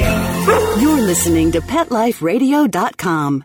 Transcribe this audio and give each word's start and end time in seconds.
You're 0.00 1.00
listening 1.00 1.52
to 1.52 1.60
PetLifeRadio.com. 1.60 3.44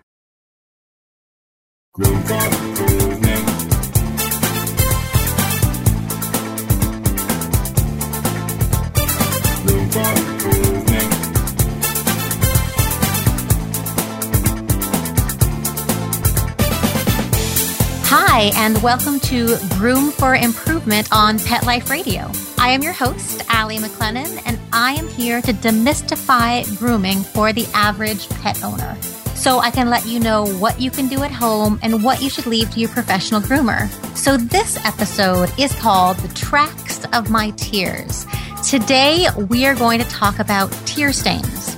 Hi, 18.08 18.52
and 18.56 18.82
welcome 18.84 19.20
to 19.22 19.58
Groom 19.78 20.12
for 20.12 20.36
Improvement 20.36 21.08
on 21.12 21.40
Pet 21.40 21.66
Life 21.66 21.90
Radio. 21.90 22.30
I 22.58 22.70
am 22.70 22.82
your 22.82 22.94
host, 22.94 23.44
Allie 23.50 23.78
McLennan, 23.78 24.42
and 24.46 24.60
I 24.74 24.94
am 24.94 25.08
here 25.08 25.42
to 25.42 25.54
demystify 25.54 26.66
grooming 26.78 27.22
for 27.22 27.54
the 27.54 27.68
average 27.74 28.28
pet 28.30 28.64
owner. 28.64 29.00
So 29.36 29.60
I 29.60 29.70
can 29.70 29.90
let 29.90 30.06
you 30.06 30.20
know 30.20 30.46
what 30.58 30.80
you 30.80 30.90
can 30.90 31.08
do 31.08 31.22
at 31.24 31.32
home 31.32 31.80
and 31.84 32.04
what 32.04 32.22
you 32.22 32.30
should 32.30 32.48
leave 32.48 32.72
to 32.72 32.80
your 32.80 32.90
professional 32.90 33.42
groomer. 33.42 33.88
So 34.18 34.38
this 34.38 34.84
episode 34.86 35.52
is 35.60 35.74
called 35.76 36.18
The 36.18 36.34
Tracks 36.34 37.06
of 37.14 37.30
My 37.30 37.52
Tears. 37.52 38.26
Today 38.68 39.28
we 39.50 39.66
are 39.66 39.76
going 39.76 40.00
to 40.00 40.10
talk 40.10 40.40
about 40.40 40.72
tear 40.88 41.14
stains. 41.14 41.75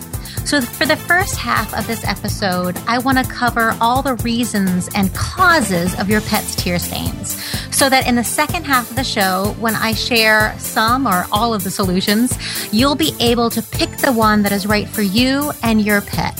So, 0.48 0.62
for 0.62 0.86
the 0.86 0.96
first 0.96 1.36
half 1.36 1.78
of 1.78 1.88
this 1.88 2.06
episode, 2.06 2.78
I 2.88 3.00
want 3.00 3.18
to 3.18 3.26
cover 3.26 3.76
all 3.82 4.02
the 4.02 4.16
reasons 4.24 4.88
and 4.96 5.14
causes 5.14 5.94
of 6.00 6.10
your 6.10 6.22
pet's 6.22 6.56
tear 6.56 6.80
stains. 6.80 7.36
So 7.76 7.90
that 7.90 8.08
in 8.08 8.16
the 8.16 8.23
second 8.23 8.64
half 8.64 8.90
of 8.90 8.96
the 8.96 9.04
show, 9.04 9.54
when 9.60 9.76
I 9.76 9.92
share 9.92 10.58
some 10.58 11.06
or 11.06 11.26
all 11.34 11.54
of 11.54 11.66
the 11.66 11.70
solutions, 11.70 12.32
you'll 12.73 12.96
be 12.96 13.14
able 13.20 13.50
to 13.50 13.62
pick 13.62 13.90
the 13.98 14.14
one 14.14 14.42
that 14.44 14.54
is 14.54 14.66
right 14.66 14.88
for 14.88 15.02
you 15.02 15.52
and 15.64 15.81
your 15.81 16.00
pet. 16.00 16.39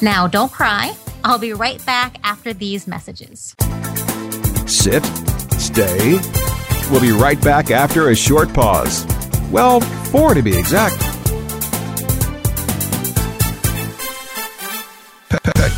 Now, 0.00 0.28
don't 0.28 0.52
cry. 0.52 0.94
I'll 1.24 1.40
be 1.40 1.52
right 1.52 1.84
back 1.84 2.18
after 2.22 2.54
these 2.54 2.86
messages. 2.86 3.56
Sit, 4.66 5.04
stay. 5.58 6.20
We'll 6.88 7.00
be 7.00 7.10
right 7.10 7.40
back 7.40 7.72
after 7.72 8.10
a 8.10 8.14
short 8.14 8.54
pause. 8.54 9.04
Well, 9.50 9.80
four 9.80 10.34
to 10.34 10.40
be 10.42 10.56
exact. 10.56 11.09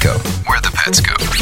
Petco, 0.03 0.49
where 0.49 0.61
the 0.61 0.71
pets 0.73 1.01
go. 1.01 1.42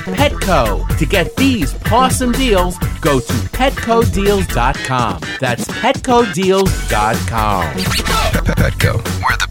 Petco. 0.03 0.97
To 0.97 1.05
get 1.05 1.35
these 1.35 1.75
awesome 1.91 2.31
deals, 2.31 2.77
go 3.01 3.19
to 3.19 3.33
petcodeals.com. 3.33 5.21
That's 5.39 5.65
petcodeals.com. 5.65 7.73
Petco, 8.55 9.23
where 9.23 9.37
the. 9.37 9.50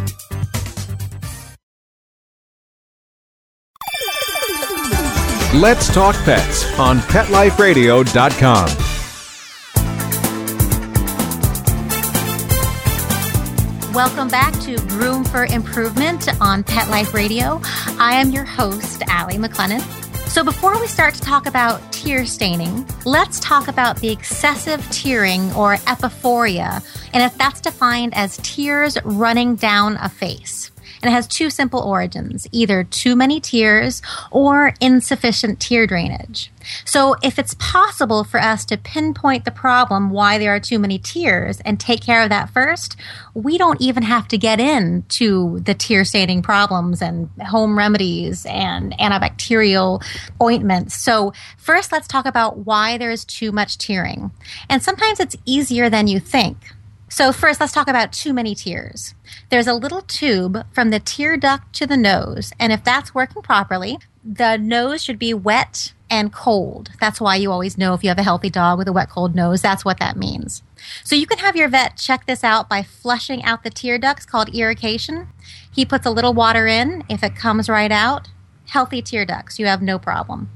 Let's 5.53 5.93
talk 5.93 6.15
pets 6.23 6.63
on 6.79 6.99
PetLifeRadio.com. 6.99 8.69
Welcome 13.93 14.29
back 14.29 14.57
to 14.61 14.77
Groom 14.87 15.25
for 15.25 15.43
Improvement 15.43 16.29
on 16.39 16.63
Pet 16.63 16.87
Life 16.87 17.13
Radio. 17.13 17.59
I 17.99 18.13
am 18.13 18.29
your 18.29 18.45
host, 18.45 19.03
Allie 19.07 19.35
McLennan. 19.35 19.81
So, 20.29 20.41
before 20.41 20.79
we 20.79 20.87
start 20.87 21.15
to 21.15 21.21
talk 21.21 21.45
about 21.45 21.81
tear 21.91 22.25
staining, 22.25 22.87
let's 23.03 23.41
talk 23.41 23.67
about 23.67 23.97
the 23.97 24.07
excessive 24.07 24.89
tearing 24.89 25.51
or 25.51 25.75
epiphoria, 25.75 26.81
and 27.13 27.23
if 27.23 27.37
that's 27.37 27.59
defined 27.59 28.13
as 28.15 28.37
tears 28.37 28.97
running 29.03 29.55
down 29.55 29.97
a 29.97 30.07
face. 30.07 30.70
And 31.01 31.11
it 31.11 31.15
has 31.15 31.27
two 31.27 31.49
simple 31.49 31.79
origins 31.79 32.47
either 32.51 32.83
too 32.83 33.15
many 33.15 33.39
tears 33.39 34.01
or 34.29 34.73
insufficient 34.79 35.59
tear 35.59 35.87
drainage. 35.87 36.51
So, 36.85 37.15
if 37.23 37.39
it's 37.39 37.55
possible 37.55 38.23
for 38.23 38.39
us 38.39 38.65
to 38.65 38.77
pinpoint 38.77 39.45
the 39.45 39.51
problem 39.51 40.11
why 40.11 40.37
there 40.37 40.53
are 40.53 40.59
too 40.59 40.77
many 40.77 40.99
tears 40.99 41.59
and 41.61 41.79
take 41.79 42.01
care 42.01 42.21
of 42.21 42.29
that 42.29 42.51
first, 42.51 42.95
we 43.33 43.57
don't 43.57 43.81
even 43.81 44.03
have 44.03 44.27
to 44.29 44.37
get 44.37 44.59
into 44.59 45.59
the 45.61 45.73
tear 45.73 46.05
staining 46.05 46.41
problems 46.41 47.01
and 47.01 47.29
home 47.41 47.77
remedies 47.77 48.45
and 48.45 48.93
antibacterial 48.99 50.03
ointments. 50.41 50.95
So, 50.95 51.33
first, 51.57 51.91
let's 51.91 52.07
talk 52.07 52.25
about 52.25 52.59
why 52.59 52.97
there 52.97 53.11
is 53.11 53.25
too 53.25 53.51
much 53.51 53.77
tearing. 53.77 54.31
And 54.69 54.83
sometimes 54.83 55.19
it's 55.19 55.35
easier 55.45 55.89
than 55.89 56.07
you 56.07 56.19
think. 56.19 56.57
So, 57.11 57.33
first, 57.33 57.59
let's 57.59 57.73
talk 57.73 57.89
about 57.89 58.13
too 58.13 58.31
many 58.31 58.55
tears. 58.55 59.15
There's 59.49 59.67
a 59.67 59.73
little 59.73 60.01
tube 60.01 60.65
from 60.71 60.91
the 60.91 60.99
tear 60.99 61.35
duct 61.35 61.73
to 61.73 61.85
the 61.85 61.97
nose, 61.97 62.53
and 62.57 62.71
if 62.71 62.85
that's 62.85 63.13
working 63.13 63.41
properly, 63.41 63.99
the 64.23 64.55
nose 64.55 65.03
should 65.03 65.19
be 65.19 65.33
wet 65.33 65.91
and 66.09 66.31
cold. 66.31 66.91
That's 67.01 67.19
why 67.19 67.35
you 67.35 67.51
always 67.51 67.77
know 67.77 67.93
if 67.93 68.01
you 68.01 68.07
have 68.07 68.17
a 68.17 68.23
healthy 68.23 68.49
dog 68.49 68.77
with 68.77 68.87
a 68.87 68.93
wet, 68.93 69.09
cold 69.09 69.35
nose, 69.35 69.61
that's 69.61 69.83
what 69.83 69.99
that 69.99 70.15
means. 70.15 70.63
So, 71.03 71.17
you 71.17 71.27
can 71.27 71.39
have 71.39 71.57
your 71.57 71.67
vet 71.67 71.97
check 71.97 72.27
this 72.27 72.45
out 72.45 72.69
by 72.69 72.81
flushing 72.81 73.43
out 73.43 73.65
the 73.65 73.69
tear 73.69 73.97
ducts 73.97 74.25
called 74.25 74.55
irrigation. 74.55 75.27
He 75.69 75.83
puts 75.83 76.05
a 76.05 76.11
little 76.11 76.33
water 76.33 76.65
in. 76.65 77.03
If 77.09 77.23
it 77.23 77.35
comes 77.35 77.67
right 77.67 77.91
out, 77.91 78.29
healthy 78.67 79.01
tear 79.01 79.25
ducts, 79.25 79.59
you 79.59 79.65
have 79.65 79.81
no 79.81 79.99
problem. 79.99 80.49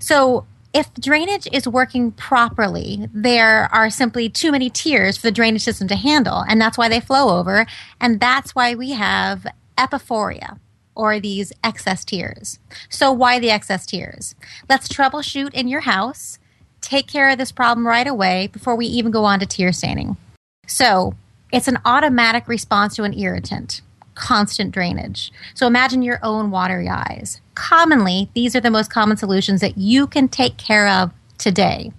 So, 0.00 0.44
if 0.74 0.92
drainage 0.94 1.46
is 1.52 1.68
working 1.68 2.10
properly, 2.12 3.08
there 3.14 3.72
are 3.72 3.88
simply 3.88 4.28
too 4.28 4.50
many 4.50 4.68
tears 4.68 5.16
for 5.16 5.28
the 5.28 5.32
drainage 5.32 5.62
system 5.62 5.86
to 5.88 5.96
handle, 5.96 6.44
and 6.48 6.60
that's 6.60 6.76
why 6.76 6.88
they 6.88 7.00
flow 7.00 7.38
over, 7.38 7.64
and 8.00 8.18
that's 8.18 8.54
why 8.54 8.74
we 8.74 8.90
have 8.90 9.46
epiphoria 9.78 10.58
or 10.96 11.20
these 11.20 11.52
excess 11.62 12.04
tears. 12.04 12.58
So, 12.88 13.12
why 13.12 13.38
the 13.38 13.50
excess 13.50 13.86
tears? 13.86 14.34
Let's 14.68 14.88
troubleshoot 14.88 15.54
in 15.54 15.68
your 15.68 15.82
house, 15.82 16.38
take 16.80 17.06
care 17.06 17.30
of 17.30 17.38
this 17.38 17.52
problem 17.52 17.86
right 17.86 18.06
away 18.06 18.48
before 18.48 18.74
we 18.74 18.86
even 18.86 19.12
go 19.12 19.24
on 19.24 19.38
to 19.40 19.46
tear 19.46 19.72
staining. 19.72 20.16
So, 20.66 21.14
it's 21.52 21.68
an 21.68 21.78
automatic 21.84 22.48
response 22.48 22.96
to 22.96 23.04
an 23.04 23.14
irritant 23.16 23.80
constant 24.14 24.72
drainage. 24.72 25.32
So 25.54 25.66
imagine 25.66 26.02
your 26.02 26.20
own 26.22 26.50
watery 26.50 26.88
eyes. 26.88 27.40
Commonly, 27.54 28.28
these 28.34 28.56
are 28.56 28.60
the 28.60 28.70
most 28.70 28.90
common 28.90 29.16
solutions 29.16 29.60
that 29.60 29.78
you 29.78 30.06
can 30.06 30.28
take 30.28 30.56
care 30.56 30.88
of 30.88 31.12
today. 31.38 31.92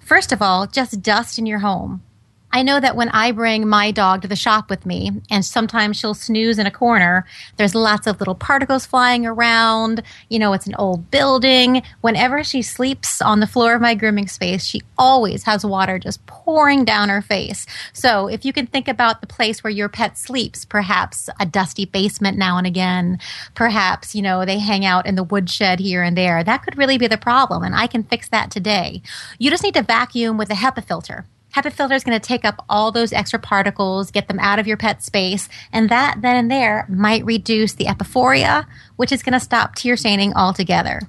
First 0.00 0.32
of 0.32 0.42
all, 0.42 0.66
just 0.66 1.02
dust 1.02 1.38
in 1.38 1.46
your 1.46 1.60
home. 1.60 2.02
I 2.52 2.62
know 2.62 2.80
that 2.80 2.96
when 2.96 3.08
I 3.10 3.30
bring 3.30 3.68
my 3.68 3.92
dog 3.92 4.22
to 4.22 4.28
the 4.28 4.34
shop 4.34 4.70
with 4.70 4.84
me, 4.84 5.12
and 5.30 5.44
sometimes 5.44 5.96
she'll 5.96 6.14
snooze 6.14 6.58
in 6.58 6.66
a 6.66 6.70
corner, 6.70 7.24
there's 7.56 7.74
lots 7.76 8.06
of 8.08 8.18
little 8.18 8.34
particles 8.34 8.86
flying 8.86 9.24
around. 9.24 10.02
You 10.28 10.40
know, 10.40 10.52
it's 10.52 10.66
an 10.66 10.74
old 10.74 11.10
building. 11.10 11.82
Whenever 12.00 12.42
she 12.42 12.62
sleeps 12.62 13.22
on 13.22 13.38
the 13.38 13.46
floor 13.46 13.74
of 13.74 13.80
my 13.80 13.94
grooming 13.94 14.26
space, 14.26 14.64
she 14.64 14.82
always 14.98 15.44
has 15.44 15.64
water 15.64 15.98
just 15.98 16.24
pouring 16.26 16.84
down 16.84 17.08
her 17.08 17.22
face. 17.22 17.66
So 17.92 18.26
if 18.26 18.44
you 18.44 18.52
can 18.52 18.66
think 18.66 18.88
about 18.88 19.20
the 19.20 19.26
place 19.28 19.62
where 19.62 19.70
your 19.70 19.88
pet 19.88 20.18
sleeps, 20.18 20.64
perhaps 20.64 21.30
a 21.38 21.46
dusty 21.46 21.84
basement 21.84 22.36
now 22.36 22.58
and 22.58 22.66
again, 22.66 23.20
perhaps, 23.54 24.14
you 24.14 24.22
know, 24.22 24.44
they 24.44 24.58
hang 24.58 24.84
out 24.84 25.06
in 25.06 25.14
the 25.14 25.22
woodshed 25.22 25.78
here 25.78 26.02
and 26.02 26.16
there, 26.16 26.42
that 26.42 26.64
could 26.64 26.76
really 26.76 26.98
be 26.98 27.06
the 27.06 27.16
problem. 27.16 27.62
And 27.62 27.76
I 27.76 27.86
can 27.86 28.02
fix 28.02 28.28
that 28.30 28.50
today. 28.50 29.02
You 29.38 29.50
just 29.50 29.62
need 29.62 29.74
to 29.74 29.82
vacuum 29.82 30.36
with 30.36 30.50
a 30.50 30.54
HEPA 30.54 30.84
filter 30.84 31.26
HEPA 31.54 31.72
filter 31.72 31.94
is 31.94 32.04
going 32.04 32.18
to 32.18 32.26
take 32.26 32.44
up 32.44 32.64
all 32.68 32.92
those 32.92 33.12
extra 33.12 33.38
particles, 33.38 34.10
get 34.10 34.28
them 34.28 34.38
out 34.38 34.58
of 34.58 34.66
your 34.66 34.76
pet 34.76 35.02
space, 35.02 35.48
and 35.72 35.88
that 35.88 36.22
then 36.22 36.36
and 36.36 36.50
there 36.50 36.86
might 36.88 37.24
reduce 37.24 37.74
the 37.74 37.86
epiphoria, 37.86 38.66
which 38.96 39.12
is 39.12 39.22
going 39.22 39.32
to 39.32 39.40
stop 39.40 39.74
tear 39.74 39.96
staining 39.96 40.34
altogether. 40.34 41.00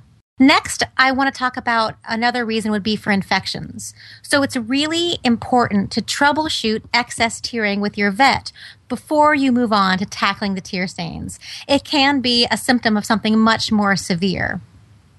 Next, 0.41 0.81
I 0.97 1.11
want 1.11 1.31
to 1.31 1.37
talk 1.37 1.55
about 1.55 1.97
another 2.03 2.43
reason 2.43 2.71
would 2.71 2.81
be 2.81 2.95
for 2.95 3.11
infections. 3.11 3.93
So 4.23 4.41
it's 4.41 4.55
really 4.55 5.19
important 5.23 5.91
to 5.91 6.01
troubleshoot 6.01 6.81
excess 6.91 7.39
tearing 7.39 7.79
with 7.79 7.95
your 7.95 8.09
vet 8.09 8.51
before 8.89 9.35
you 9.35 9.51
move 9.51 9.71
on 9.71 9.99
to 9.99 10.05
tackling 10.07 10.55
the 10.55 10.61
tear 10.61 10.87
stains. 10.87 11.39
It 11.67 11.83
can 11.83 12.21
be 12.21 12.47
a 12.49 12.57
symptom 12.57 12.97
of 12.97 13.05
something 13.05 13.37
much 13.37 13.71
more 13.71 13.95
severe. 13.95 14.61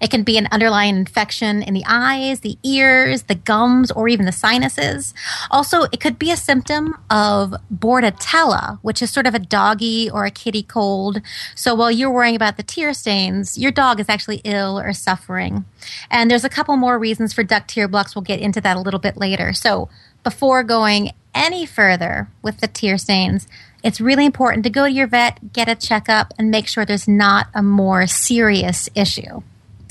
It 0.02 0.10
can 0.10 0.24
be 0.24 0.36
an 0.36 0.48
underlying 0.50 0.96
infection 0.96 1.62
in 1.62 1.74
the 1.74 1.84
eyes, 1.86 2.40
the 2.40 2.58
ears, 2.64 3.22
the 3.22 3.36
gums, 3.36 3.92
or 3.92 4.08
even 4.08 4.26
the 4.26 4.32
sinuses. 4.32 5.14
Also, 5.48 5.84
it 5.84 6.00
could 6.00 6.18
be 6.18 6.32
a 6.32 6.36
symptom 6.36 6.96
of 7.08 7.54
bordetella, 7.72 8.80
which 8.82 9.00
is 9.00 9.10
sort 9.12 9.28
of 9.28 9.34
a 9.36 9.38
doggy 9.38 10.10
or 10.10 10.24
a 10.24 10.30
kitty 10.32 10.64
cold. 10.64 11.22
So 11.54 11.76
while 11.76 11.92
you're 11.92 12.10
worrying 12.10 12.34
about 12.34 12.56
the 12.56 12.64
tear 12.64 12.92
stains, 12.94 13.56
your 13.56 13.70
dog 13.70 14.00
is 14.00 14.08
actually 14.08 14.40
ill 14.42 14.76
or 14.78 14.92
suffering. 14.92 15.64
And 16.10 16.28
there's 16.28 16.44
a 16.44 16.48
couple 16.48 16.76
more 16.76 16.98
reasons 16.98 17.32
for 17.32 17.44
duct 17.44 17.68
tear 17.68 17.86
blocks. 17.86 18.16
We'll 18.16 18.22
get 18.22 18.40
into 18.40 18.60
that 18.60 18.76
a 18.76 18.80
little 18.80 19.00
bit 19.00 19.16
later. 19.16 19.52
So 19.52 19.88
before 20.24 20.64
going 20.64 21.12
any 21.32 21.64
further 21.64 22.28
with 22.42 22.58
the 22.58 22.66
tear 22.66 22.98
stains, 22.98 23.46
it's 23.84 24.00
really 24.00 24.26
important 24.26 24.64
to 24.64 24.70
go 24.70 24.86
to 24.86 24.92
your 24.92 25.06
vet, 25.06 25.52
get 25.52 25.68
a 25.68 25.76
checkup, 25.76 26.34
and 26.38 26.50
make 26.50 26.66
sure 26.66 26.84
there's 26.84 27.06
not 27.06 27.46
a 27.54 27.62
more 27.62 28.08
serious 28.08 28.88
issue. 28.96 29.42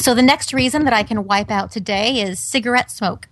So 0.01 0.15
the 0.15 0.24
next 0.24 0.51
reason 0.51 0.86
that 0.86 0.95
I 0.95 1.03
can 1.03 1.25
wipe 1.25 1.51
out 1.51 1.69
today 1.69 2.24
is 2.24 2.39
cigarette 2.39 2.89
smoke. 2.89 3.27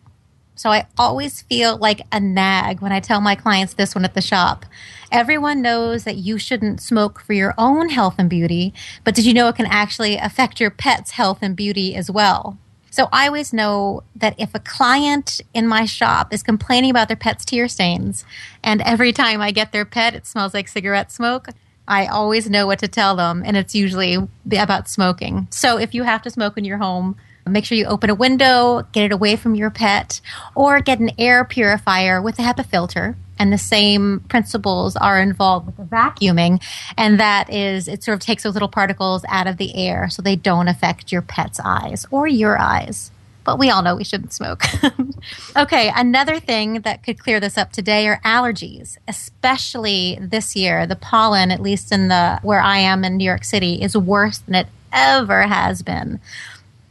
So 0.53 0.69
I 0.69 0.85
always 0.99 1.41
feel 1.41 1.75
like 1.75 2.01
a 2.11 2.19
nag 2.19 2.79
when 2.79 2.91
I 2.91 2.99
tell 2.99 3.21
my 3.21 3.33
clients 3.33 3.73
this 3.73 3.95
one 3.95 4.05
at 4.05 4.13
the 4.13 4.21
shop. 4.21 4.67
Everyone 5.11 5.63
knows 5.63 6.03
that 6.03 6.17
you 6.17 6.37
shouldn't 6.37 6.79
smoke 6.79 7.21
for 7.21 7.33
your 7.33 7.55
own 7.57 7.89
health 7.89 8.15
and 8.19 8.29
beauty, 8.29 8.71
but 9.03 9.15
did 9.15 9.25
you 9.25 9.33
know 9.33 9.47
it 9.47 9.55
can 9.55 9.65
actually 9.65 10.17
affect 10.17 10.59
your 10.59 10.69
pet's 10.69 11.11
health 11.11 11.39
and 11.41 11.55
beauty 11.55 11.95
as 11.95 12.11
well? 12.11 12.59
So 12.91 13.09
I 13.11 13.25
always 13.25 13.51
know 13.51 14.03
that 14.15 14.35
if 14.37 14.53
a 14.53 14.59
client 14.59 15.41
in 15.55 15.65
my 15.65 15.85
shop 15.85 16.31
is 16.31 16.43
complaining 16.43 16.91
about 16.91 17.07
their 17.07 17.17
pet's 17.17 17.45
tear 17.45 17.67
stains, 17.67 18.25
and 18.63 18.79
every 18.83 19.11
time 19.11 19.41
I 19.41 19.49
get 19.49 19.71
their 19.71 19.85
pet, 19.85 20.13
it 20.13 20.27
smells 20.27 20.53
like 20.53 20.67
cigarette 20.67 21.11
smoke, 21.11 21.47
I 21.89 22.05
always 22.05 22.49
know 22.49 22.67
what 22.67 22.79
to 22.79 22.87
tell 22.87 23.15
them, 23.15 23.41
and 23.43 23.57
it's 23.57 23.73
usually 23.73 24.17
about 24.55 24.87
smoking. 24.87 25.47
So 25.49 25.77
if 25.77 25.95
you 25.95 26.03
have 26.03 26.21
to 26.21 26.29
smoke 26.29 26.55
in 26.55 26.63
your 26.63 26.77
home, 26.77 27.15
make 27.47 27.65
sure 27.65 27.77
you 27.77 27.85
open 27.85 28.11
a 28.11 28.15
window, 28.15 28.85
get 28.91 29.05
it 29.05 29.11
away 29.11 29.35
from 29.35 29.55
your 29.55 29.71
pet, 29.71 30.21
or 30.53 30.81
get 30.81 30.99
an 30.99 31.09
air 31.17 31.43
purifier 31.43 32.21
with 32.21 32.37
a 32.37 32.43
HEPA 32.43 32.67
filter. 32.67 33.17
And 33.39 33.51
the 33.51 33.57
same 33.57 34.19
principles 34.29 34.97
are 34.97 35.19
involved 35.19 35.65
with 35.65 35.77
the 35.77 35.83
vacuuming, 35.83 36.61
and 36.95 37.19
that 37.19 37.49
is 37.49 37.87
it 37.87 38.03
sort 38.03 38.15
of 38.15 38.19
takes 38.19 38.43
those 38.43 38.53
little 38.53 38.69
particles 38.69 39.25
out 39.27 39.47
of 39.47 39.57
the 39.57 39.75
air 39.75 40.09
so 40.09 40.21
they 40.21 40.35
don't 40.35 40.67
affect 40.67 41.11
your 41.11 41.21
pet's 41.21 41.59
eyes 41.63 42.05
or 42.11 42.27
your 42.27 42.59
eyes 42.59 43.11
but 43.49 43.57
we 43.57 43.71
all 43.71 43.81
know 43.81 43.95
we 43.95 44.03
shouldn't 44.03 44.31
smoke. 44.31 44.61
okay, 45.57 45.91
another 45.95 46.39
thing 46.39 46.81
that 46.81 47.01
could 47.01 47.17
clear 47.17 47.39
this 47.39 47.57
up 47.57 47.71
today 47.71 48.07
are 48.07 48.21
allergies, 48.23 48.95
especially 49.07 50.19
this 50.21 50.55
year. 50.55 50.85
The 50.85 50.95
pollen, 50.95 51.49
at 51.49 51.59
least 51.59 51.91
in 51.91 52.09
the 52.09 52.39
where 52.43 52.61
I 52.61 52.77
am 52.77 53.03
in 53.03 53.17
New 53.17 53.23
York 53.23 53.43
City, 53.43 53.81
is 53.81 53.97
worse 53.97 54.37
than 54.37 54.53
it 54.53 54.67
ever 54.93 55.47
has 55.47 55.81
been. 55.81 56.19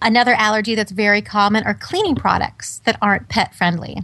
Another 0.02 0.34
allergy 0.34 0.74
that's 0.74 0.90
very 0.90 1.22
common 1.22 1.62
are 1.62 1.74
cleaning 1.74 2.16
products 2.16 2.80
that 2.80 2.98
aren't 3.00 3.28
pet 3.28 3.54
friendly. 3.54 3.98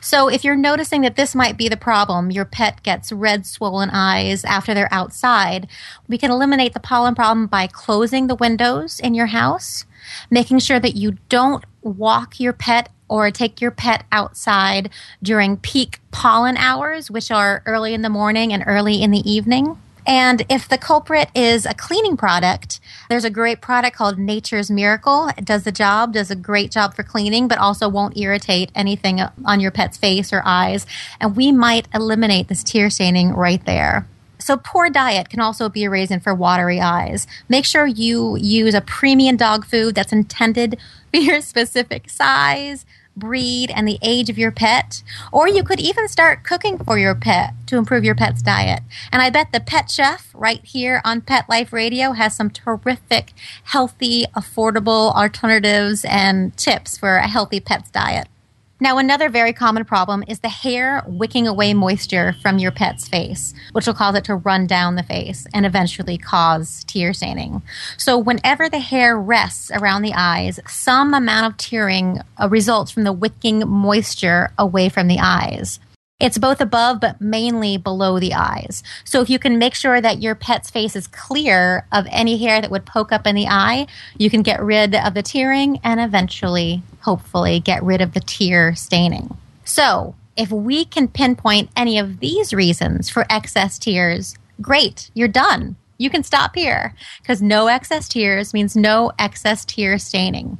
So, 0.00 0.26
if 0.26 0.42
you're 0.42 0.56
noticing 0.56 1.02
that 1.02 1.14
this 1.14 1.36
might 1.36 1.56
be 1.56 1.68
the 1.68 1.76
problem, 1.76 2.32
your 2.32 2.44
pet 2.44 2.82
gets 2.82 3.12
red, 3.12 3.46
swollen 3.46 3.90
eyes 3.90 4.44
after 4.44 4.74
they're 4.74 4.92
outside, 4.92 5.68
we 6.08 6.18
can 6.18 6.32
eliminate 6.32 6.74
the 6.74 6.80
pollen 6.80 7.14
problem 7.14 7.46
by 7.46 7.68
closing 7.68 8.26
the 8.26 8.34
windows 8.34 8.98
in 8.98 9.14
your 9.14 9.26
house, 9.26 9.84
making 10.32 10.58
sure 10.58 10.80
that 10.80 10.96
you 10.96 11.18
don't 11.28 11.64
walk 11.82 12.40
your 12.40 12.52
pet 12.52 12.88
or 13.08 13.30
take 13.30 13.60
your 13.60 13.70
pet 13.70 14.04
outside 14.10 14.88
during 15.22 15.56
peak 15.58 16.00
pollen 16.10 16.56
hours, 16.56 17.10
which 17.10 17.30
are 17.30 17.62
early 17.66 17.92
in 17.92 18.02
the 18.02 18.08
morning 18.08 18.52
and 18.52 18.64
early 18.66 19.02
in 19.02 19.10
the 19.10 19.30
evening. 19.30 19.78
And 20.06 20.44
if 20.48 20.68
the 20.68 20.78
culprit 20.78 21.30
is 21.34 21.64
a 21.64 21.74
cleaning 21.74 22.16
product, 22.16 22.80
there's 23.08 23.24
a 23.24 23.30
great 23.30 23.60
product 23.60 23.96
called 23.96 24.18
Nature's 24.18 24.70
Miracle. 24.70 25.30
It 25.36 25.44
does 25.44 25.62
the 25.62 25.70
job, 25.70 26.14
does 26.14 26.30
a 26.30 26.36
great 26.36 26.72
job 26.72 26.94
for 26.94 27.02
cleaning, 27.02 27.46
but 27.46 27.58
also 27.58 27.88
won't 27.88 28.16
irritate 28.16 28.72
anything 28.74 29.20
on 29.44 29.60
your 29.60 29.70
pet's 29.70 29.96
face 29.96 30.32
or 30.32 30.42
eyes. 30.44 30.86
And 31.20 31.36
we 31.36 31.52
might 31.52 31.86
eliminate 31.94 32.48
this 32.48 32.64
tear 32.64 32.90
staining 32.90 33.32
right 33.32 33.64
there. 33.64 34.08
So, 34.42 34.56
poor 34.56 34.90
diet 34.90 35.28
can 35.28 35.40
also 35.40 35.68
be 35.68 35.84
a 35.84 35.90
reason 35.90 36.20
for 36.20 36.34
watery 36.34 36.80
eyes. 36.80 37.26
Make 37.48 37.64
sure 37.64 37.86
you 37.86 38.36
use 38.36 38.74
a 38.74 38.80
premium 38.80 39.36
dog 39.36 39.64
food 39.64 39.94
that's 39.94 40.12
intended 40.12 40.78
for 41.10 41.18
your 41.18 41.40
specific 41.40 42.10
size, 42.10 42.84
breed, 43.16 43.70
and 43.70 43.86
the 43.86 43.98
age 44.02 44.30
of 44.30 44.38
your 44.38 44.50
pet. 44.50 45.02
Or 45.30 45.48
you 45.48 45.62
could 45.62 45.80
even 45.80 46.08
start 46.08 46.44
cooking 46.44 46.78
for 46.78 46.98
your 46.98 47.14
pet 47.14 47.54
to 47.66 47.76
improve 47.76 48.04
your 48.04 48.14
pet's 48.14 48.42
diet. 48.42 48.82
And 49.10 49.22
I 49.22 49.30
bet 49.30 49.52
the 49.52 49.60
Pet 49.60 49.90
Chef 49.90 50.30
right 50.34 50.64
here 50.64 51.00
on 51.04 51.20
Pet 51.20 51.48
Life 51.48 51.72
Radio 51.72 52.12
has 52.12 52.34
some 52.34 52.50
terrific, 52.50 53.32
healthy, 53.64 54.24
affordable 54.34 55.14
alternatives 55.14 56.04
and 56.08 56.56
tips 56.56 56.98
for 56.98 57.16
a 57.16 57.28
healthy 57.28 57.60
pet's 57.60 57.90
diet. 57.90 58.28
Now, 58.82 58.98
another 58.98 59.28
very 59.28 59.52
common 59.52 59.84
problem 59.84 60.24
is 60.26 60.40
the 60.40 60.48
hair 60.48 61.04
wicking 61.06 61.46
away 61.46 61.72
moisture 61.72 62.34
from 62.42 62.58
your 62.58 62.72
pet's 62.72 63.06
face, 63.06 63.54
which 63.70 63.86
will 63.86 63.94
cause 63.94 64.16
it 64.16 64.24
to 64.24 64.34
run 64.34 64.66
down 64.66 64.96
the 64.96 65.04
face 65.04 65.46
and 65.54 65.64
eventually 65.64 66.18
cause 66.18 66.82
tear 66.88 67.12
staining. 67.12 67.62
So, 67.96 68.18
whenever 68.18 68.68
the 68.68 68.80
hair 68.80 69.16
rests 69.16 69.70
around 69.70 70.02
the 70.02 70.14
eyes, 70.16 70.58
some 70.66 71.14
amount 71.14 71.46
of 71.46 71.56
tearing 71.58 72.22
uh, 72.40 72.48
results 72.48 72.90
from 72.90 73.04
the 73.04 73.12
wicking 73.12 73.60
moisture 73.68 74.50
away 74.58 74.88
from 74.88 75.06
the 75.06 75.20
eyes. 75.20 75.78
It's 76.22 76.38
both 76.38 76.60
above, 76.60 77.00
but 77.00 77.20
mainly 77.20 77.76
below 77.76 78.20
the 78.20 78.32
eyes. 78.32 78.84
So 79.04 79.20
if 79.20 79.28
you 79.28 79.40
can 79.40 79.58
make 79.58 79.74
sure 79.74 80.00
that 80.00 80.22
your 80.22 80.36
pet's 80.36 80.70
face 80.70 80.94
is 80.94 81.08
clear 81.08 81.84
of 81.90 82.06
any 82.10 82.38
hair 82.38 82.60
that 82.60 82.70
would 82.70 82.86
poke 82.86 83.10
up 83.10 83.26
in 83.26 83.34
the 83.34 83.48
eye, 83.48 83.88
you 84.16 84.30
can 84.30 84.42
get 84.42 84.62
rid 84.62 84.94
of 84.94 85.14
the 85.14 85.22
tearing 85.22 85.80
and 85.82 86.00
eventually, 86.00 86.80
hopefully, 87.00 87.58
get 87.58 87.82
rid 87.82 88.00
of 88.00 88.14
the 88.14 88.20
tear 88.20 88.72
staining. 88.76 89.36
So 89.64 90.14
if 90.36 90.52
we 90.52 90.84
can 90.84 91.08
pinpoint 91.08 91.70
any 91.76 91.98
of 91.98 92.20
these 92.20 92.54
reasons 92.54 93.10
for 93.10 93.26
excess 93.28 93.76
tears, 93.76 94.36
great, 94.60 95.10
you're 95.14 95.26
done. 95.26 95.74
You 95.98 96.08
can 96.08 96.22
stop 96.22 96.54
here 96.54 96.94
because 97.20 97.42
no 97.42 97.66
excess 97.66 98.08
tears 98.08 98.54
means 98.54 98.76
no 98.76 99.10
excess 99.18 99.64
tear 99.64 99.98
staining. 99.98 100.58